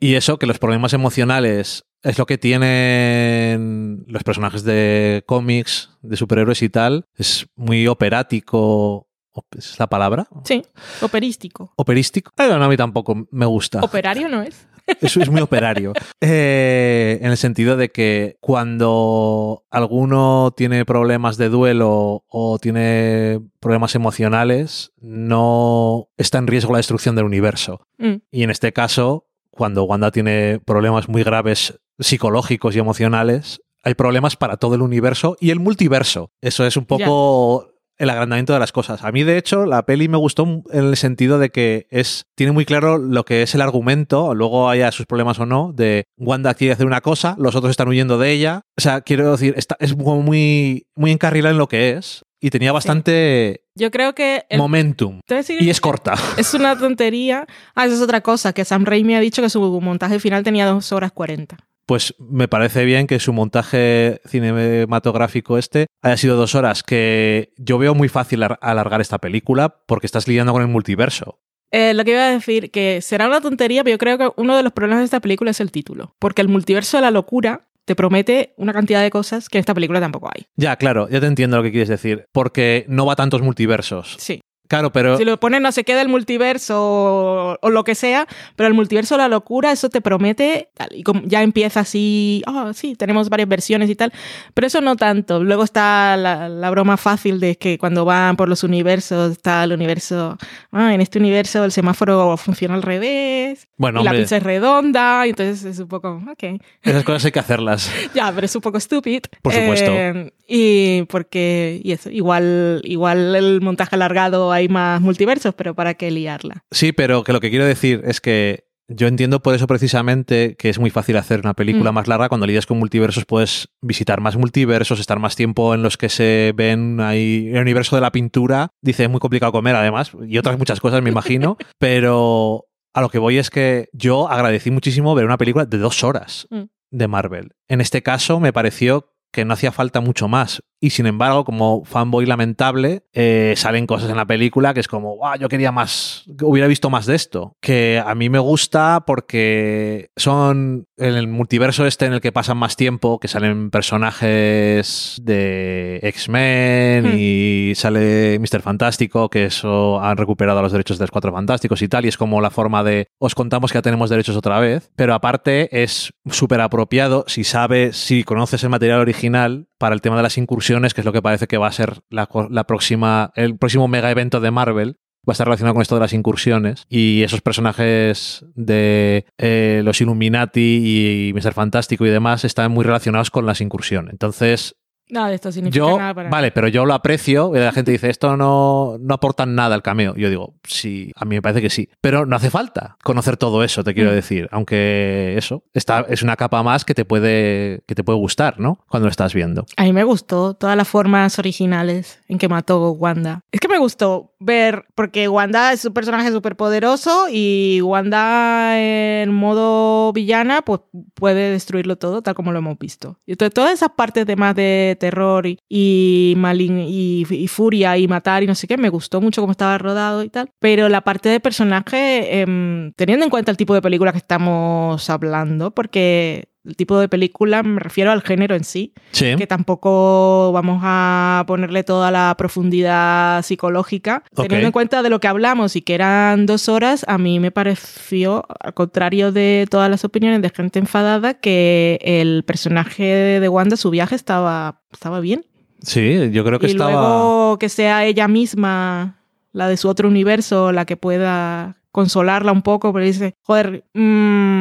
Y 0.00 0.14
eso, 0.14 0.38
que 0.38 0.46
los 0.46 0.58
problemas 0.58 0.92
emocionales 0.94 1.84
es 2.02 2.18
lo 2.18 2.24
que 2.26 2.38
tienen 2.38 4.04
los 4.06 4.22
personajes 4.24 4.64
de 4.64 5.22
cómics, 5.26 5.90
de 6.02 6.16
superhéroes 6.16 6.62
y 6.62 6.68
tal. 6.70 7.04
Es 7.16 7.46
muy 7.56 7.86
operático. 7.86 9.06
op- 9.32 9.54
¿Es 9.56 9.78
la 9.78 9.86
palabra? 9.86 10.26
Sí, 10.44 10.62
operístico. 11.02 11.72
¿Operístico? 11.76 12.32
Eh, 12.38 12.48
no, 12.48 12.64
a 12.64 12.68
mí 12.68 12.76
tampoco 12.76 13.26
me 13.30 13.46
gusta. 13.46 13.80
Operario 13.80 14.28
no 14.28 14.42
es. 14.42 14.66
Eso 15.00 15.20
es 15.20 15.30
muy 15.30 15.40
operario. 15.40 15.92
Eh, 16.20 17.18
en 17.22 17.30
el 17.30 17.36
sentido 17.36 17.76
de 17.76 17.90
que 17.90 18.36
cuando 18.40 19.64
alguno 19.70 20.52
tiene 20.56 20.84
problemas 20.84 21.36
de 21.36 21.48
duelo 21.48 22.24
o 22.28 22.58
tiene 22.58 23.40
problemas 23.60 23.94
emocionales, 23.94 24.92
no 25.00 26.08
está 26.16 26.38
en 26.38 26.46
riesgo 26.48 26.72
la 26.72 26.78
destrucción 26.78 27.14
del 27.14 27.26
universo. 27.26 27.86
Mm, 27.98 28.14
Y 28.32 28.42
en 28.42 28.50
este 28.50 28.72
caso, 28.72 29.26
cuando 29.50 29.84
Wanda 29.84 30.10
tiene 30.10 30.60
problemas 30.64 31.08
muy 31.08 31.22
graves 31.22 31.78
psicológicos 31.98 32.74
y 32.74 32.78
emocionales, 32.78 33.60
hay 33.82 33.94
problemas 33.94 34.36
para 34.36 34.56
todo 34.56 34.74
el 34.74 34.82
universo 34.82 35.36
y 35.40 35.50
el 35.50 35.60
multiverso. 35.60 36.30
Eso 36.40 36.66
es 36.66 36.76
un 36.76 36.84
poco 36.84 37.70
el 38.00 38.08
agrandamiento 38.08 38.54
de 38.54 38.58
las 38.58 38.72
cosas. 38.72 39.04
A 39.04 39.12
mí, 39.12 39.24
de 39.24 39.36
hecho, 39.36 39.66
la 39.66 39.84
peli 39.84 40.08
me 40.08 40.16
gustó 40.16 40.44
en 40.44 40.84
el 40.84 40.96
sentido 40.96 41.38
de 41.38 41.50
que 41.50 41.86
es 41.90 42.24
tiene 42.34 42.52
muy 42.52 42.64
claro 42.64 42.96
lo 42.96 43.26
que 43.26 43.42
es 43.42 43.54
el 43.54 43.60
argumento, 43.60 44.34
luego 44.34 44.70
haya 44.70 44.90
sus 44.90 45.04
problemas 45.04 45.38
o 45.38 45.44
no, 45.44 45.72
de 45.74 46.04
Wanda 46.16 46.54
quiere 46.54 46.72
hacer 46.72 46.86
una 46.86 47.02
cosa, 47.02 47.36
los 47.38 47.54
otros 47.54 47.70
están 47.70 47.88
huyendo 47.88 48.16
de 48.16 48.32
ella. 48.32 48.62
O 48.78 48.80
sea, 48.80 49.02
quiero 49.02 49.32
decir, 49.32 49.52
está, 49.58 49.76
es 49.80 49.94
muy, 49.96 50.86
muy 50.94 51.10
encarrilada 51.10 51.52
en 51.52 51.58
lo 51.58 51.68
que 51.68 51.90
es 51.90 52.24
y 52.40 52.50
tenía 52.50 52.72
bastante 52.72 53.64
yo 53.74 53.90
creo 53.90 54.14
que 54.14 54.44
momentum 54.56 55.20
y 55.60 55.70
es 55.70 55.80
corta. 55.80 56.14
Es 56.36 56.54
una 56.54 56.78
tontería. 56.78 57.46
Ah, 57.74 57.86
esa 57.86 57.94
es 57.94 58.00
otra 58.00 58.20
cosa, 58.20 58.52
que 58.52 58.64
Sam 58.64 58.84
Raimi 58.84 59.14
ha 59.14 59.20
dicho 59.20 59.42
que 59.42 59.50
su 59.50 59.60
montaje 59.80 60.18
final 60.20 60.42
tenía 60.42 60.66
2 60.66 60.92
horas 60.92 61.12
40. 61.12 61.56
Pues 61.86 62.14
me 62.18 62.46
parece 62.46 62.84
bien 62.84 63.06
que 63.06 63.18
su 63.18 63.32
montaje 63.32 64.20
cinematográfico 64.24 65.58
este 65.58 65.86
haya 66.02 66.16
sido 66.16 66.36
dos 66.36 66.54
horas, 66.54 66.82
que 66.84 67.52
yo 67.56 67.78
veo 67.78 67.94
muy 67.94 68.08
fácil 68.08 68.44
alargar 68.60 69.00
esta 69.00 69.18
película 69.18 69.80
porque 69.86 70.06
estás 70.06 70.28
lidiando 70.28 70.52
con 70.52 70.62
el 70.62 70.68
multiverso. 70.68 71.40
Eh, 71.72 71.94
lo 71.94 72.04
que 72.04 72.12
iba 72.12 72.26
a 72.26 72.30
decir, 72.30 72.70
que 72.70 73.00
será 73.00 73.26
una 73.26 73.40
tontería, 73.40 73.82
pero 73.84 73.94
yo 73.94 73.98
creo 73.98 74.18
que 74.18 74.30
uno 74.36 74.56
de 74.56 74.62
los 74.62 74.72
problemas 74.72 75.00
de 75.00 75.06
esta 75.06 75.20
película 75.20 75.52
es 75.52 75.60
el 75.60 75.70
título. 75.70 76.14
Porque 76.18 76.42
el 76.42 76.48
multiverso 76.48 76.96
de 76.96 77.02
la 77.02 77.10
locura 77.10 77.68
te 77.90 77.96
promete 77.96 78.54
una 78.56 78.72
cantidad 78.72 79.02
de 79.02 79.10
cosas 79.10 79.48
que 79.48 79.58
en 79.58 79.60
esta 79.62 79.74
película 79.74 79.98
tampoco 79.98 80.30
hay. 80.32 80.46
Ya, 80.54 80.76
claro, 80.76 81.08
ya 81.08 81.18
te 81.18 81.26
entiendo 81.26 81.56
lo 81.56 81.64
que 81.64 81.72
quieres 81.72 81.88
decir, 81.88 82.26
porque 82.30 82.84
no 82.86 83.04
va 83.04 83.14
a 83.14 83.16
tantos 83.16 83.42
multiversos. 83.42 84.14
Sí. 84.20 84.40
Claro, 84.70 84.92
pero. 84.92 85.18
Si 85.18 85.24
lo 85.24 85.40
ponen, 85.40 85.64
no 85.64 85.72
se 85.72 85.82
queda 85.82 86.00
el 86.00 86.08
multiverso 86.08 87.58
o, 87.60 87.70
lo 87.70 87.82
que 87.82 87.96
sea, 87.96 88.28
pero 88.54 88.68
el 88.68 88.74
multiverso, 88.74 89.16
la 89.16 89.26
locura, 89.26 89.72
eso 89.72 89.90
te 89.90 90.00
promete. 90.00 90.68
Tal, 90.74 90.90
y 90.92 91.02
como 91.02 91.22
ya 91.24 91.42
empieza 91.42 91.80
así, 91.80 92.44
oh, 92.46 92.72
sí, 92.72 92.94
tenemos 92.94 93.30
varias 93.30 93.48
versiones 93.48 93.90
y 93.90 93.96
tal, 93.96 94.12
pero 94.54 94.68
eso 94.68 94.80
no 94.80 94.94
tanto. 94.94 95.42
Luego 95.42 95.64
está 95.64 96.16
la, 96.16 96.70
broma 96.70 96.96
fácil 96.96 97.40
de 97.40 97.56
que 97.56 97.78
cuando 97.78 98.04
van 98.04 98.36
por 98.36 98.48
los 98.48 98.62
universos, 98.62 99.32
está 99.32 99.64
el 99.64 99.72
universo. 99.72 100.38
Ah, 100.70 100.94
en 100.94 101.00
este 101.00 101.18
universo 101.18 101.64
el 101.64 101.72
semáforo 101.72 102.36
funciona 102.36 102.76
al 102.76 102.82
revés. 102.82 103.66
Bueno, 103.76 104.02
y 104.02 104.04
la 104.04 104.12
pizza 104.12 104.36
es 104.36 104.42
redonda, 104.44 105.26
y 105.26 105.30
entonces 105.30 105.64
es 105.64 105.80
un 105.80 105.88
poco. 105.88 106.22
Ok. 106.30 106.60
Esas 106.82 107.02
cosas 107.02 107.24
hay 107.24 107.32
que 107.32 107.40
hacerlas. 107.40 107.90
ya, 108.14 108.30
pero 108.32 108.44
es 108.44 108.54
un 108.54 108.62
poco 108.62 108.78
estúpido. 108.78 109.22
Por 109.42 109.52
supuesto. 109.52 109.90
Eh, 109.90 110.32
y 110.46 111.02
porque. 111.06 111.80
Y 111.82 111.90
eso, 111.90 112.08
igual, 112.08 112.82
igual 112.84 113.34
el 113.34 113.60
montaje 113.60 113.96
alargado 113.96 114.52
hay 114.52 114.59
más 114.68 115.00
multiversos, 115.00 115.54
pero 115.54 115.74
¿para 115.74 115.94
qué 115.94 116.10
liarla? 116.10 116.64
Sí, 116.70 116.92
pero 116.92 117.24
que 117.24 117.32
lo 117.32 117.40
que 117.40 117.50
quiero 117.50 117.64
decir 117.64 118.02
es 118.04 118.20
que 118.20 118.70
yo 118.92 119.06
entiendo 119.06 119.40
por 119.40 119.54
eso 119.54 119.68
precisamente 119.68 120.56
que 120.58 120.68
es 120.68 120.80
muy 120.80 120.90
fácil 120.90 121.16
hacer 121.16 121.40
una 121.40 121.54
película 121.54 121.92
mm. 121.92 121.94
más 121.94 122.08
larga. 122.08 122.28
Cuando 122.28 122.46
lidias 122.46 122.66
con 122.66 122.78
multiversos 122.78 123.24
puedes 123.24 123.68
visitar 123.80 124.20
más 124.20 124.36
multiversos, 124.36 124.98
estar 124.98 125.20
más 125.20 125.36
tiempo 125.36 125.74
en 125.74 125.82
los 125.82 125.96
que 125.96 126.08
se 126.08 126.52
ven 126.56 127.00
ahí 127.00 127.50
el 127.52 127.60
universo 127.60 127.94
de 127.94 128.02
la 128.02 128.10
pintura. 128.10 128.72
Dice, 128.82 129.04
es 129.04 129.10
muy 129.10 129.20
complicado 129.20 129.52
comer 129.52 129.76
además, 129.76 130.10
y 130.26 130.38
otras 130.38 130.58
muchas 130.58 130.80
cosas 130.80 131.02
me 131.02 131.10
imagino, 131.10 131.56
pero 131.78 132.66
a 132.92 133.00
lo 133.00 133.10
que 133.10 133.18
voy 133.18 133.38
es 133.38 133.50
que 133.50 133.88
yo 133.92 134.28
agradecí 134.28 134.72
muchísimo 134.72 135.14
ver 135.14 135.24
una 135.24 135.38
película 135.38 135.66
de 135.66 135.78
dos 135.78 136.02
horas 136.02 136.48
mm. 136.50 136.62
de 136.90 137.08
Marvel. 137.08 137.52
En 137.68 137.80
este 137.80 138.02
caso 138.02 138.40
me 138.40 138.52
pareció 138.52 139.14
que 139.32 139.44
no 139.44 139.54
hacía 139.54 139.70
falta 139.70 140.00
mucho 140.00 140.26
más. 140.26 140.62
Y 140.80 140.90
sin 140.90 141.06
embargo, 141.06 141.44
como 141.44 141.84
fanboy 141.84 142.24
lamentable, 142.24 143.04
eh, 143.12 143.52
salen 143.56 143.86
cosas 143.86 144.08
en 144.10 144.16
la 144.16 144.26
película 144.26 144.72
que 144.72 144.80
es 144.80 144.88
como, 144.88 145.16
wow, 145.16 145.36
yo 145.38 145.48
quería 145.48 145.72
más, 145.72 146.24
hubiera 146.42 146.66
visto 146.66 146.88
más 146.88 147.04
de 147.04 147.16
esto. 147.16 147.56
Que 147.60 148.02
a 148.04 148.14
mí 148.14 148.30
me 148.30 148.38
gusta 148.38 149.04
porque 149.06 150.10
son 150.16 150.86
en 150.96 151.14
el 151.14 151.28
multiverso 151.28 151.86
este 151.86 152.06
en 152.06 152.14
el 152.14 152.20
que 152.22 152.32
pasan 152.32 152.56
más 152.56 152.76
tiempo, 152.76 153.20
que 153.20 153.28
salen 153.28 153.70
personajes 153.70 155.20
de 155.22 156.00
X-Men 156.02 157.04
hmm. 157.04 157.18
y 157.18 157.72
sale 157.74 158.38
Mr. 158.38 158.62
Fantástico, 158.62 159.28
que 159.28 159.44
eso 159.44 160.00
han 160.00 160.16
recuperado 160.16 160.62
los 160.62 160.72
derechos 160.72 160.98
de 160.98 161.04
los 161.04 161.10
Cuatro 161.10 161.32
Fantásticos 161.32 161.82
y 161.82 161.88
tal, 161.88 162.06
y 162.06 162.08
es 162.08 162.16
como 162.16 162.40
la 162.40 162.50
forma 162.50 162.82
de, 162.82 163.08
os 163.18 163.34
contamos 163.34 163.72
que 163.72 163.78
ya 163.78 163.82
tenemos 163.82 164.08
derechos 164.08 164.36
otra 164.36 164.60
vez, 164.60 164.90
pero 164.96 165.14
aparte 165.14 165.82
es 165.82 166.12
súper 166.30 166.60
apropiado 166.60 167.24
si 167.26 167.44
sabes, 167.44 167.96
si 167.96 168.24
conoces 168.24 168.62
el 168.64 168.70
material 168.70 169.00
original 169.00 169.66
para 169.80 169.94
el 169.94 170.02
tema 170.02 170.18
de 170.18 170.22
las 170.22 170.36
incursiones, 170.36 170.92
que 170.92 171.00
es 171.00 171.06
lo 171.06 171.12
que 171.12 171.22
parece 171.22 171.46
que 171.46 171.56
va 171.56 171.66
a 171.66 171.72
ser 171.72 172.02
la, 172.10 172.26
próxima, 172.66 173.32
el 173.34 173.56
próximo 173.56 173.88
mega 173.88 174.10
evento 174.10 174.38
de 174.38 174.50
Marvel, 174.50 174.98
va 175.26 175.32
a 175.32 175.32
estar 175.32 175.46
relacionado 175.46 175.74
con 175.74 175.80
esto 175.80 175.94
de 175.94 176.02
las 176.02 176.12
incursiones 176.12 176.84
y 176.90 177.22
esos 177.22 177.40
personajes 177.40 178.44
de 178.54 179.24
eh, 179.38 179.80
los 179.82 180.02
Illuminati 180.02 181.30
y 181.30 181.32
Mr. 181.32 181.54
Fantástico 181.54 182.04
y 182.04 182.10
demás 182.10 182.44
están 182.44 182.72
muy 182.72 182.84
relacionados 182.84 183.30
con 183.30 183.46
las 183.46 183.62
incursiones. 183.62 184.12
Entonces, 184.12 184.76
Nada 185.10 185.28
de 185.28 185.34
esto 185.34 185.52
significa 185.52 185.96
nada 185.96 186.14
para 186.14 186.30
Vale, 186.30 186.50
pero 186.52 186.68
yo 186.68 186.86
lo 186.86 186.94
aprecio. 186.94 187.52
La 187.54 187.72
gente 187.72 187.90
dice, 187.92 188.10
esto 188.10 188.36
no, 188.36 188.96
no 189.00 189.14
aporta 189.14 189.46
nada 189.46 189.74
al 189.74 189.82
cameo. 189.82 190.14
Yo 190.16 190.28
digo, 190.28 190.54
sí, 190.64 191.12
a 191.16 191.24
mí 191.24 191.36
me 191.36 191.42
parece 191.42 191.62
que 191.62 191.70
sí. 191.70 191.88
Pero 192.00 192.26
no 192.26 192.36
hace 192.36 192.50
falta 192.50 192.96
conocer 193.02 193.36
todo 193.36 193.64
eso, 193.64 193.84
te 193.84 193.94
quiero 193.94 194.10
mm. 194.10 194.14
decir. 194.14 194.48
Aunque 194.52 195.34
eso 195.36 195.64
está, 195.74 196.06
es 196.08 196.22
una 196.22 196.36
capa 196.36 196.62
más 196.62 196.84
que 196.84 196.94
te, 196.94 197.04
puede, 197.04 197.82
que 197.86 197.94
te 197.94 198.04
puede 198.04 198.18
gustar, 198.18 198.60
¿no? 198.60 198.78
Cuando 198.88 199.06
lo 199.06 199.10
estás 199.10 199.34
viendo. 199.34 199.66
A 199.76 199.84
mí 199.84 199.92
me 199.92 200.04
gustó 200.04 200.54
todas 200.54 200.76
las 200.76 200.88
formas 200.88 201.38
originales 201.38 202.20
en 202.28 202.38
que 202.38 202.48
mató 202.48 202.92
Wanda. 202.92 203.42
Es 203.52 203.60
que 203.60 203.68
me 203.68 203.78
gustó 203.78 204.32
ver, 204.38 204.86
porque 204.94 205.28
Wanda 205.28 205.72
es 205.72 205.84
un 205.84 205.92
personaje 205.92 206.30
súper 206.30 206.56
poderoso 206.56 207.26
y 207.30 207.80
Wanda 207.82 208.80
en 208.80 209.32
modo 209.32 210.12
villana, 210.12 210.62
pues 210.62 210.80
puede 211.14 211.50
destruirlo 211.50 211.96
todo, 211.96 212.22
tal 212.22 212.34
como 212.34 212.52
lo 212.52 212.58
hemos 212.58 212.78
visto. 212.78 213.18
Y 213.26 213.32
entonces, 213.32 213.54
todas 213.54 213.72
esas 213.72 213.90
partes 213.90 214.26
de 214.26 214.36
más 214.36 214.54
de 214.54 214.96
terror 215.00 215.46
y, 215.48 215.58
y, 215.68 217.48
furia 217.48 217.98
y 217.98 218.06
matar 218.06 218.44
y 218.44 218.46
no 218.46 218.54
sé 218.54 218.68
qué, 218.68 218.76
me 218.76 218.88
gustó 218.88 219.20
mucho 219.20 219.40
cómo 219.40 219.50
estaba 219.50 219.76
rodado 219.78 220.22
y 220.22 220.28
tal. 220.28 220.52
Pero 220.60 220.88
la 220.88 221.00
parte 221.00 221.28
de 221.28 221.40
personaje, 221.40 222.40
em, 222.40 222.92
teniendo 222.92 223.24
en 223.24 223.30
cuenta 223.30 223.50
el 223.50 223.56
tipo 223.56 223.74
de 223.74 223.82
película 223.82 224.12
que 224.12 224.18
estamos 224.18 225.10
hablando, 225.10 225.72
porque 225.72 226.44
el 226.64 226.76
tipo 226.76 226.98
de 226.98 227.08
película, 227.08 227.62
me 227.62 227.80
refiero 227.80 228.10
al 228.10 228.22
género 228.22 228.54
en 228.54 228.64
sí, 228.64 228.92
que 229.12 229.46
tampoco 229.46 230.52
vamos 230.52 230.80
a 230.84 231.44
ponerle 231.46 231.84
toda 231.84 232.10
la 232.10 232.34
profundidad 232.36 233.42
psicológica. 233.42 234.24
Teniendo 234.34 234.66
en 234.66 234.72
cuenta 234.72 235.02
de 235.02 235.10
lo 235.10 235.20
que 235.20 235.28
hablamos 235.28 235.76
y 235.76 235.82
que 235.82 235.94
eran 235.94 236.46
dos 236.46 236.68
horas, 236.68 237.04
a 237.08 237.18
mí 237.18 237.40
me 237.40 237.50
pareció, 237.50 238.44
al 238.60 238.74
contrario 238.74 239.32
de 239.32 239.66
todas 239.70 239.90
las 239.90 240.04
opiniones 240.04 240.42
de 240.42 240.50
gente 240.50 240.78
enfadada, 240.78 241.34
que 241.34 241.98
el 242.02 242.44
personaje 242.44 243.40
de 243.40 243.48
Wanda, 243.48 243.76
su 243.76 243.90
viaje 243.90 244.14
estaba, 244.14 244.82
estaba 244.92 245.20
bien. 245.20 245.46
Sí, 245.82 246.30
yo 246.30 246.44
creo 246.44 246.58
que 246.58 246.66
y 246.66 246.72
estaba... 246.72 246.90
luego 246.90 247.58
que 247.58 247.70
sea 247.70 248.04
ella 248.04 248.28
misma, 248.28 249.18
la 249.52 249.66
de 249.66 249.78
su 249.78 249.88
otro 249.88 250.08
universo, 250.08 250.72
la 250.72 250.84
que 250.84 250.98
pueda 250.98 251.78
consolarla 251.90 252.52
un 252.52 252.62
poco, 252.62 252.92
pero 252.92 253.04
dice, 253.04 253.34
joder, 253.42 253.84
mmm, 253.94 254.59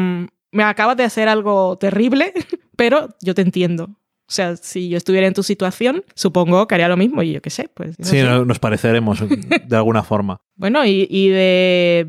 me 0.51 0.63
acabas 0.63 0.97
de 0.97 1.03
hacer 1.03 1.29
algo 1.29 1.77
terrible, 1.77 2.33
pero 2.75 3.09
yo 3.21 3.33
te 3.33 3.41
entiendo. 3.41 3.89
O 4.29 4.31
sea, 4.31 4.55
si 4.57 4.89
yo 4.89 4.97
estuviera 4.97 5.25
en 5.25 5.33
tu 5.33 5.41
situación, 5.41 6.03
supongo 6.13 6.67
que 6.67 6.75
haría 6.75 6.87
lo 6.87 6.97
mismo 6.97 7.23
y 7.23 7.31
yo 7.31 7.41
qué 7.41 7.49
sé, 7.49 7.67
pues... 7.73 7.95
Sí, 7.99 8.21
nos 8.21 8.59
pareceremos 8.59 9.23
de 9.27 9.75
alguna 9.75 10.03
forma. 10.03 10.39
Bueno, 10.59 10.85
y, 10.85 11.29
de... 11.29 12.05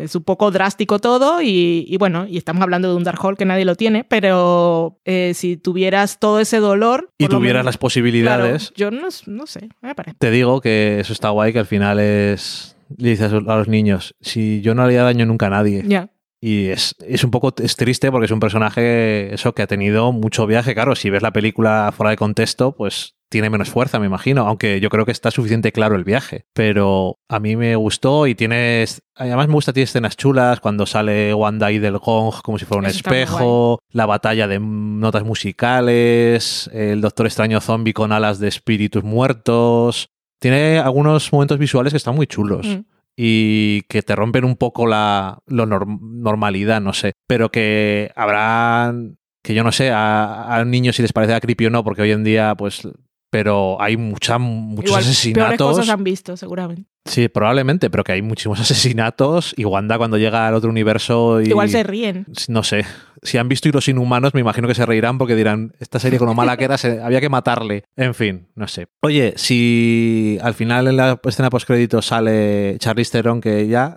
Es 0.00 0.14
un 0.14 0.24
poco 0.24 0.50
drástico 0.50 0.98
todo 0.98 1.40
y, 1.40 1.96
bueno, 1.98 2.26
y 2.28 2.36
estamos 2.36 2.62
hablando 2.62 2.90
de 2.90 2.96
un 2.96 3.02
Dark 3.02 3.18
Hole 3.24 3.38
que 3.38 3.46
nadie 3.46 3.64
lo 3.64 3.76
tiene, 3.76 4.04
pero 4.04 5.00
eh, 5.06 5.32
si 5.34 5.56
tuvieras 5.56 6.20
todo 6.20 6.38
ese 6.38 6.58
dolor... 6.58 7.08
Y 7.16 7.28
tuvieras 7.28 7.64
las 7.64 7.78
posibilidades... 7.78 8.74
yo 8.76 8.90
no, 8.90 9.08
no 9.24 9.46
sé, 9.46 9.70
me 9.80 9.94
parece. 9.94 10.18
Te 10.18 10.30
digo 10.30 10.60
que 10.60 11.00
eso 11.00 11.14
está 11.14 11.30
guay, 11.30 11.54
que 11.54 11.60
al 11.60 11.66
final 11.66 11.98
es... 11.98 12.76
Le 12.94 13.08
dices 13.08 13.32
a 13.32 13.40
los 13.40 13.68
niños, 13.68 14.14
si 14.20 14.60
yo 14.60 14.74
no 14.74 14.82
haría 14.82 15.02
daño 15.02 15.24
nunca 15.24 15.46
a 15.46 15.50
nadie. 15.50 15.82
Ya. 15.86 16.10
Y 16.46 16.68
es, 16.68 16.94
un 17.24 17.30
poco 17.30 17.54
es 17.56 17.74
triste 17.74 18.10
porque 18.10 18.26
es 18.26 18.30
un 18.30 18.38
personaje 18.38 19.32
eso 19.32 19.54
que 19.54 19.62
ha 19.62 19.66
tenido 19.66 20.12
mucho 20.12 20.46
viaje. 20.46 20.74
Claro, 20.74 20.94
si 20.94 21.08
ves 21.08 21.22
la 21.22 21.32
película 21.32 21.90
fuera 21.96 22.10
de 22.10 22.18
contexto, 22.18 22.72
pues 22.72 23.14
tiene 23.30 23.48
menos 23.48 23.70
fuerza, 23.70 23.98
me 23.98 24.04
imagino, 24.04 24.46
aunque 24.46 24.78
yo 24.78 24.90
creo 24.90 25.06
que 25.06 25.10
está 25.10 25.30
suficiente 25.30 25.72
claro 25.72 25.96
el 25.96 26.04
viaje. 26.04 26.44
Pero 26.52 27.16
a 27.30 27.40
mí 27.40 27.56
me 27.56 27.76
gustó 27.76 28.26
y 28.26 28.34
tienes. 28.34 29.00
Además, 29.14 29.48
me 29.48 29.54
gusta, 29.54 29.72
tiene 29.72 29.84
escenas 29.84 30.18
chulas 30.18 30.60
cuando 30.60 30.84
sale 30.84 31.32
Wanda 31.32 31.72
y 31.72 31.78
del 31.78 31.96
Gong 31.96 32.34
como 32.42 32.58
si 32.58 32.66
fuera 32.66 32.80
un 32.80 32.86
espejo, 32.88 33.78
la 33.90 34.04
batalla 34.04 34.46
de 34.46 34.60
notas 34.60 35.24
musicales, 35.24 36.68
el 36.74 37.00
Doctor 37.00 37.24
Extraño 37.24 37.62
Zombie 37.62 37.94
con 37.94 38.12
alas 38.12 38.38
de 38.38 38.48
espíritus 38.48 39.02
muertos. 39.02 40.10
Tiene 40.40 40.78
algunos 40.78 41.32
momentos 41.32 41.56
visuales 41.56 41.94
que 41.94 41.96
están 41.96 42.14
muy 42.14 42.26
chulos. 42.26 42.66
Mm 42.66 42.93
y 43.16 43.82
que 43.82 44.02
te 44.02 44.16
rompen 44.16 44.44
un 44.44 44.56
poco 44.56 44.86
la 44.86 45.38
normalidad, 45.46 46.80
no 46.80 46.92
sé. 46.92 47.12
Pero 47.26 47.50
que 47.50 48.10
habrán, 48.16 49.18
que 49.42 49.54
yo 49.54 49.64
no 49.64 49.72
sé, 49.72 49.90
a, 49.90 50.54
a 50.54 50.64
niños 50.64 50.96
si 50.96 51.02
les 51.02 51.12
parece 51.12 51.40
creepy 51.40 51.66
o 51.66 51.70
no, 51.70 51.84
porque 51.84 52.02
hoy 52.02 52.12
en 52.12 52.24
día, 52.24 52.54
pues 52.56 52.88
pero 53.34 53.82
hay 53.82 53.96
mucha, 53.96 54.38
muchos 54.38 54.84
Igual, 54.90 55.00
peores 55.02 55.08
asesinatos. 55.18 55.76
cosas 55.76 55.88
han 55.88 56.04
visto, 56.04 56.36
seguramente. 56.36 56.84
Sí, 57.04 57.26
probablemente, 57.26 57.90
pero 57.90 58.04
que 58.04 58.12
hay 58.12 58.22
muchísimos 58.22 58.60
asesinatos 58.60 59.54
y 59.56 59.64
Wanda 59.64 59.98
cuando 59.98 60.18
llega 60.18 60.46
al 60.46 60.54
otro 60.54 60.70
universo 60.70 61.40
y... 61.42 61.48
Igual 61.48 61.68
se 61.68 61.82
ríen. 61.82 62.26
No 62.46 62.62
sé. 62.62 62.86
Si 63.24 63.36
han 63.36 63.48
visto 63.48 63.68
y 63.68 63.72
los 63.72 63.88
inhumanos, 63.88 64.34
me 64.34 64.40
imagino 64.40 64.68
que 64.68 64.76
se 64.76 64.86
reirán 64.86 65.18
porque 65.18 65.34
dirán, 65.34 65.72
esta 65.80 65.98
serie 65.98 66.20
con 66.20 66.28
lo 66.28 66.34
mala 66.34 66.56
que 66.56 66.62
era, 66.64 66.78
se- 66.78 67.02
había 67.02 67.20
que 67.20 67.28
matarle. 67.28 67.82
En 67.96 68.14
fin, 68.14 68.46
no 68.54 68.68
sé. 68.68 68.86
Oye, 69.02 69.32
si 69.34 70.38
al 70.40 70.54
final 70.54 70.86
en 70.86 70.96
la 70.96 71.18
escena 71.24 71.50
postcrédito 71.50 72.02
sale 72.02 72.76
Charlize 72.78 73.10
Theron, 73.10 73.40
que 73.40 73.66
ya... 73.66 73.96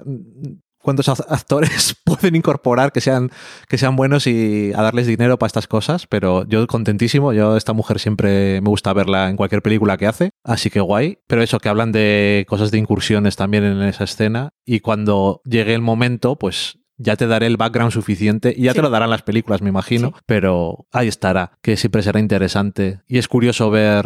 ¿Cuántos 0.87 1.09
ac- 1.09 1.25
actores 1.27 1.97
pueden 2.05 2.37
incorporar 2.37 2.93
que 2.93 3.01
sean, 3.01 3.29
que 3.67 3.77
sean 3.77 3.97
buenos 3.97 4.25
y 4.25 4.71
a 4.73 4.81
darles 4.81 5.05
dinero 5.05 5.37
para 5.37 5.47
estas 5.47 5.67
cosas? 5.67 6.07
Pero 6.07 6.47
yo 6.47 6.65
contentísimo. 6.65 7.33
Yo 7.33 7.57
esta 7.57 7.73
mujer 7.73 7.99
siempre 7.99 8.61
me 8.61 8.69
gusta 8.69 8.93
verla 8.93 9.29
en 9.29 9.35
cualquier 9.35 9.61
película 9.61 9.97
que 9.97 10.07
hace. 10.07 10.29
Así 10.45 10.69
que 10.69 10.79
guay. 10.79 11.19
Pero 11.27 11.43
eso, 11.43 11.59
que 11.59 11.67
hablan 11.67 11.91
de 11.91 12.45
cosas 12.47 12.71
de 12.71 12.77
incursiones 12.77 13.35
también 13.35 13.65
en 13.65 13.81
esa 13.81 14.05
escena. 14.05 14.51
Y 14.65 14.79
cuando 14.79 15.41
llegue 15.43 15.73
el 15.73 15.81
momento, 15.81 16.37
pues 16.37 16.79
ya 16.95 17.17
te 17.17 17.27
daré 17.27 17.47
el 17.47 17.57
background 17.57 17.91
suficiente 17.91 18.53
y 18.57 18.63
ya 18.63 18.71
Sí. 18.71 18.77
te 18.77 18.81
lo 18.81 18.89
darán 18.89 19.09
las 19.09 19.23
películas, 19.23 19.61
me 19.61 19.67
imagino, 19.67 20.13
Sí. 20.15 20.21
pero 20.25 20.87
ahí 20.93 21.09
estará, 21.09 21.51
que 21.61 21.75
siempre 21.75 22.01
será 22.01 22.21
interesante 22.21 23.01
y 23.09 23.17
es 23.17 23.27
curioso 23.27 23.69
ver 23.69 24.05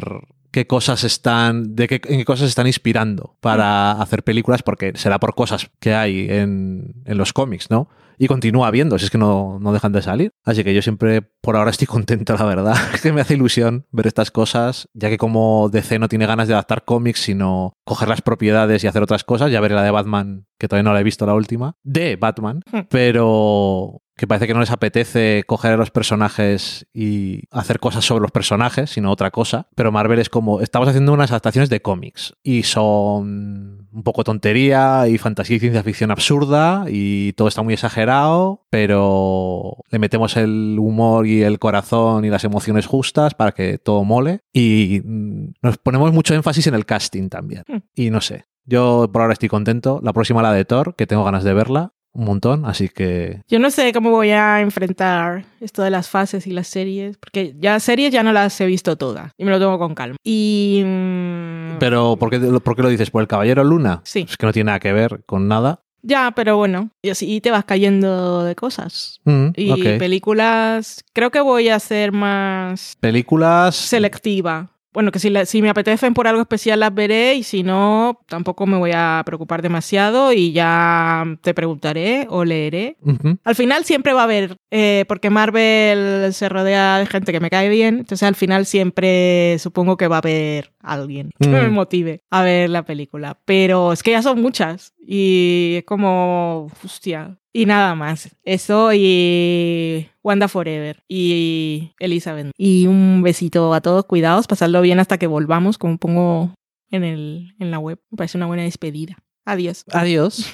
qué 0.51 0.67
cosas 0.67 1.03
están, 1.03 1.75
de 1.75 1.87
qué, 1.87 1.95
en 2.05 2.19
qué 2.19 2.25
cosas 2.25 2.49
están 2.49 2.67
inspirando 2.67 3.37
para 3.39 3.93
hacer 3.93 4.23
películas, 4.23 4.63
porque 4.63 4.93
será 4.95 5.19
por 5.19 5.33
cosas 5.35 5.69
que 5.79 5.93
hay 5.93 6.27
en, 6.29 6.93
en 7.05 7.17
los 7.17 7.33
cómics, 7.33 7.69
¿no? 7.69 7.89
Y 8.17 8.27
continúa 8.27 8.67
habiendo, 8.67 8.99
si 8.99 9.05
es 9.05 9.09
que 9.11 9.17
no, 9.17 9.57
no 9.59 9.73
dejan 9.73 9.93
de 9.93 10.03
salir. 10.03 10.29
Así 10.45 10.63
que 10.63 10.75
yo 10.75 10.83
siempre, 10.83 11.23
por 11.23 11.55
ahora, 11.55 11.71
estoy 11.71 11.87
contento, 11.97 12.35
la 12.35 12.45
verdad. 12.45 12.75
Es 12.93 13.01
que 13.01 13.11
me 13.11 13.21
hace 13.21 13.33
ilusión 13.33 13.87
ver 13.89 14.05
estas 14.05 14.29
cosas, 14.29 14.89
ya 14.93 15.09
que 15.09 15.17
como 15.17 15.69
DC 15.71 15.97
no 15.97 16.07
tiene 16.07 16.27
ganas 16.27 16.47
de 16.47 16.53
adaptar 16.53 16.85
cómics, 16.85 17.21
sino 17.21 17.73
coger 17.83 18.09
las 18.09 18.21
propiedades 18.21 18.83
y 18.83 18.87
hacer 18.87 19.01
otras 19.01 19.23
cosas. 19.23 19.51
Ya 19.51 19.59
veré 19.59 19.73
la 19.73 19.81
de 19.81 19.89
Batman, 19.89 20.45
que 20.59 20.67
todavía 20.67 20.83
no 20.83 20.93
la 20.93 20.99
he 20.99 21.03
visto 21.03 21.25
la 21.25 21.33
última, 21.33 21.73
de 21.83 22.15
Batman, 22.15 22.61
Hmm. 22.71 22.81
pero 22.89 24.00
que 24.21 24.27
parece 24.27 24.45
que 24.45 24.53
no 24.53 24.60
les 24.60 24.69
apetece 24.69 25.43
coger 25.47 25.73
a 25.73 25.77
los 25.77 25.89
personajes 25.89 26.86
y 26.93 27.45
hacer 27.49 27.79
cosas 27.79 28.05
sobre 28.05 28.21
los 28.21 28.29
personajes, 28.29 28.91
sino 28.91 29.10
otra 29.10 29.31
cosa. 29.31 29.67
Pero 29.73 29.91
Marvel 29.91 30.19
es 30.19 30.29
como, 30.29 30.62
estamos 30.62 30.88
haciendo 30.88 31.12
unas 31.12 31.31
adaptaciones 31.31 31.71
de 31.71 31.81
cómics 31.81 32.36
y 32.43 32.62
son 32.62 33.88
un 33.91 34.03
poco 34.03 34.23
tontería 34.23 35.07
y 35.07 35.17
fantasía 35.17 35.55
y 35.55 35.60
ciencia 35.60 35.81
ficción 35.81 36.12
absurda 36.12 36.86
y 36.88 37.34
todo 37.34 37.47
está 37.47 37.63
muy 37.63 37.73
exagerado, 37.73 38.67
pero 38.69 39.77
le 39.89 39.97
metemos 39.97 40.38
el 40.38 40.77
humor 40.79 41.25
y 41.25 41.41
el 41.41 41.57
corazón 41.57 42.23
y 42.23 42.29
las 42.29 42.43
emociones 42.43 42.86
justas 42.86 43.34
para 43.34 43.53
que 43.53 43.79
todo 43.79 44.03
mole 44.03 44.41
y 44.53 45.01
nos 45.03 45.79
ponemos 45.79 46.13
mucho 46.13 46.36
énfasis 46.36 46.67
en 46.67 46.75
el 46.75 46.86
casting 46.86 47.29
también. 47.29 47.63
Hmm. 47.67 47.79
Y 47.95 48.12
no 48.12 48.21
sé, 48.21 48.45
yo 48.65 49.10
por 49.12 49.23
ahora 49.23 49.34
estoy 49.34 49.49
contento. 49.49 49.99
La 50.03 50.13
próxima 50.13 50.43
la 50.43 50.53
de 50.53 50.63
Thor, 50.63 50.95
que 50.95 51.07
tengo 51.07 51.23
ganas 51.23 51.43
de 51.43 51.55
verla 51.55 51.93
un 52.13 52.26
montón, 52.26 52.65
así 52.65 52.89
que 52.89 53.41
Yo 53.47 53.60
no 53.60 53.69
sé 53.71 53.93
cómo 53.93 54.10
voy 54.12 54.32
a 54.32 54.60
enfrentar 54.62 55.45
esto 55.62 55.82
de 55.82 55.89
las 55.91 56.10
fases 56.10 56.45
y 56.47 56.52
las 56.52 56.67
series, 56.67 57.17
porque 57.17 57.56
ya 57.60 57.80
series 57.80 58.12
ya 58.12 58.21
no 58.24 58.34
las 58.34 58.60
he 58.60 58.65
visto 58.65 58.97
todas 58.97 59.32
y 59.38 59.45
me 59.45 59.52
lo 59.52 59.60
tomo 59.60 59.80
con 59.80 59.95
calma. 59.95 60.17
Y... 60.24 60.82
mm, 60.86 61.78
Pero, 61.80 62.17
¿por 62.17 62.30
qué, 62.30 62.39
por 62.39 62.76
qué 62.76 62.82
lo 62.82 62.89
dices? 62.89 63.12
¿Por 63.12 63.21
el 63.21 63.28
Caballero 63.28 63.63
Luna? 63.63 64.02
Sí. 64.04 64.26
Es 64.30 64.38
que 64.38 64.45
no 64.45 64.52
tiene 64.54 64.67
nada 64.67 64.80
que 64.80 64.91
ver 64.93 65.21
con 65.26 65.47
nada. 65.47 65.82
Ya, 66.04 66.32
pero 66.36 66.58
bueno, 66.58 66.89
y 67.04 67.12
así 67.12 67.41
te 67.41 67.52
vas 67.52 67.63
cayendo 67.63 68.43
de 68.43 68.56
cosas. 68.56 69.21
Mm, 69.26 69.50
Y 69.56 69.84
películas, 70.00 71.04
creo 71.13 71.30
que 71.30 71.41
voy 71.41 71.69
a 71.69 71.80
ser 71.80 72.12
más 72.12 72.97
Películas. 73.00 73.76
selectiva. 73.76 74.71
Bueno, 74.93 75.12
que 75.12 75.19
si, 75.19 75.30
la- 75.30 75.45
si 75.45 75.62
me 75.62 75.69
apetecen 75.69 76.13
por 76.13 76.27
algo 76.27 76.41
especial 76.41 76.82
las 76.82 76.93
veré 76.93 77.36
y 77.36 77.43
si 77.43 77.63
no, 77.63 78.19
tampoco 78.27 78.65
me 78.65 78.77
voy 78.77 78.91
a 78.93 79.21
preocupar 79.25 79.62
demasiado 79.62 80.34
y 80.34 80.51
ya 80.51 81.23
te 81.41 81.54
preguntaré 81.54 82.27
o 82.30 82.43
leeré. 82.43 82.97
Al 83.45 83.56
final 83.56 83.86
siempre 83.86 84.12
va 84.13 84.21
a 84.21 84.23
haber, 84.25 84.58
eh, 84.69 85.06
porque 85.08 85.30
Marvel 85.30 86.34
se 86.34 86.49
rodea 86.49 86.97
de 86.97 87.06
gente 87.06 87.32
que 87.32 87.39
me 87.39 87.49
cae 87.49 87.69
bien, 87.69 87.99
entonces 87.99 88.27
al 88.27 88.36
final 88.36 88.65
siempre 88.65 89.58
supongo 89.60 89.95
que 89.97 90.08
va 90.08 90.17
a 90.17 90.19
haber 90.19 90.71
alguien 90.82 91.32
que 91.39 91.47
Mm. 91.47 91.51
me 91.51 91.69
motive 91.69 92.21
a 92.30 92.43
ver 92.43 92.69
la 92.69 92.84
película. 92.84 93.38
Pero 93.45 93.93
es 93.93 94.04
que 94.04 94.12
ya 94.12 94.21
son 94.21 94.41
muchas 94.41 94.93
y 95.06 95.75
es 95.77 95.84
como, 95.86 96.67
hostia. 96.84 97.38
Y 97.53 97.65
nada 97.65 97.95
más. 97.95 98.35
Eso 98.43 98.91
y 98.93 100.09
Wanda 100.23 100.47
Forever 100.47 101.03
y 101.07 101.91
Elizabeth. 101.99 102.51
Y 102.57 102.87
un 102.87 103.21
besito 103.23 103.73
a 103.73 103.81
todos, 103.81 104.05
cuidados, 104.05 104.47
pasadlo 104.47 104.81
bien 104.81 104.99
hasta 104.99 105.17
que 105.17 105.27
volvamos, 105.27 105.77
como 105.77 105.97
pongo 105.97 106.53
en, 106.89 107.03
el, 107.03 107.53
en 107.59 107.71
la 107.71 107.79
web. 107.79 107.99
Me 108.09 108.17
parece 108.17 108.37
una 108.37 108.47
buena 108.47 108.63
despedida. 108.63 109.17
Adiós. 109.45 109.83
Adiós. 109.91 110.53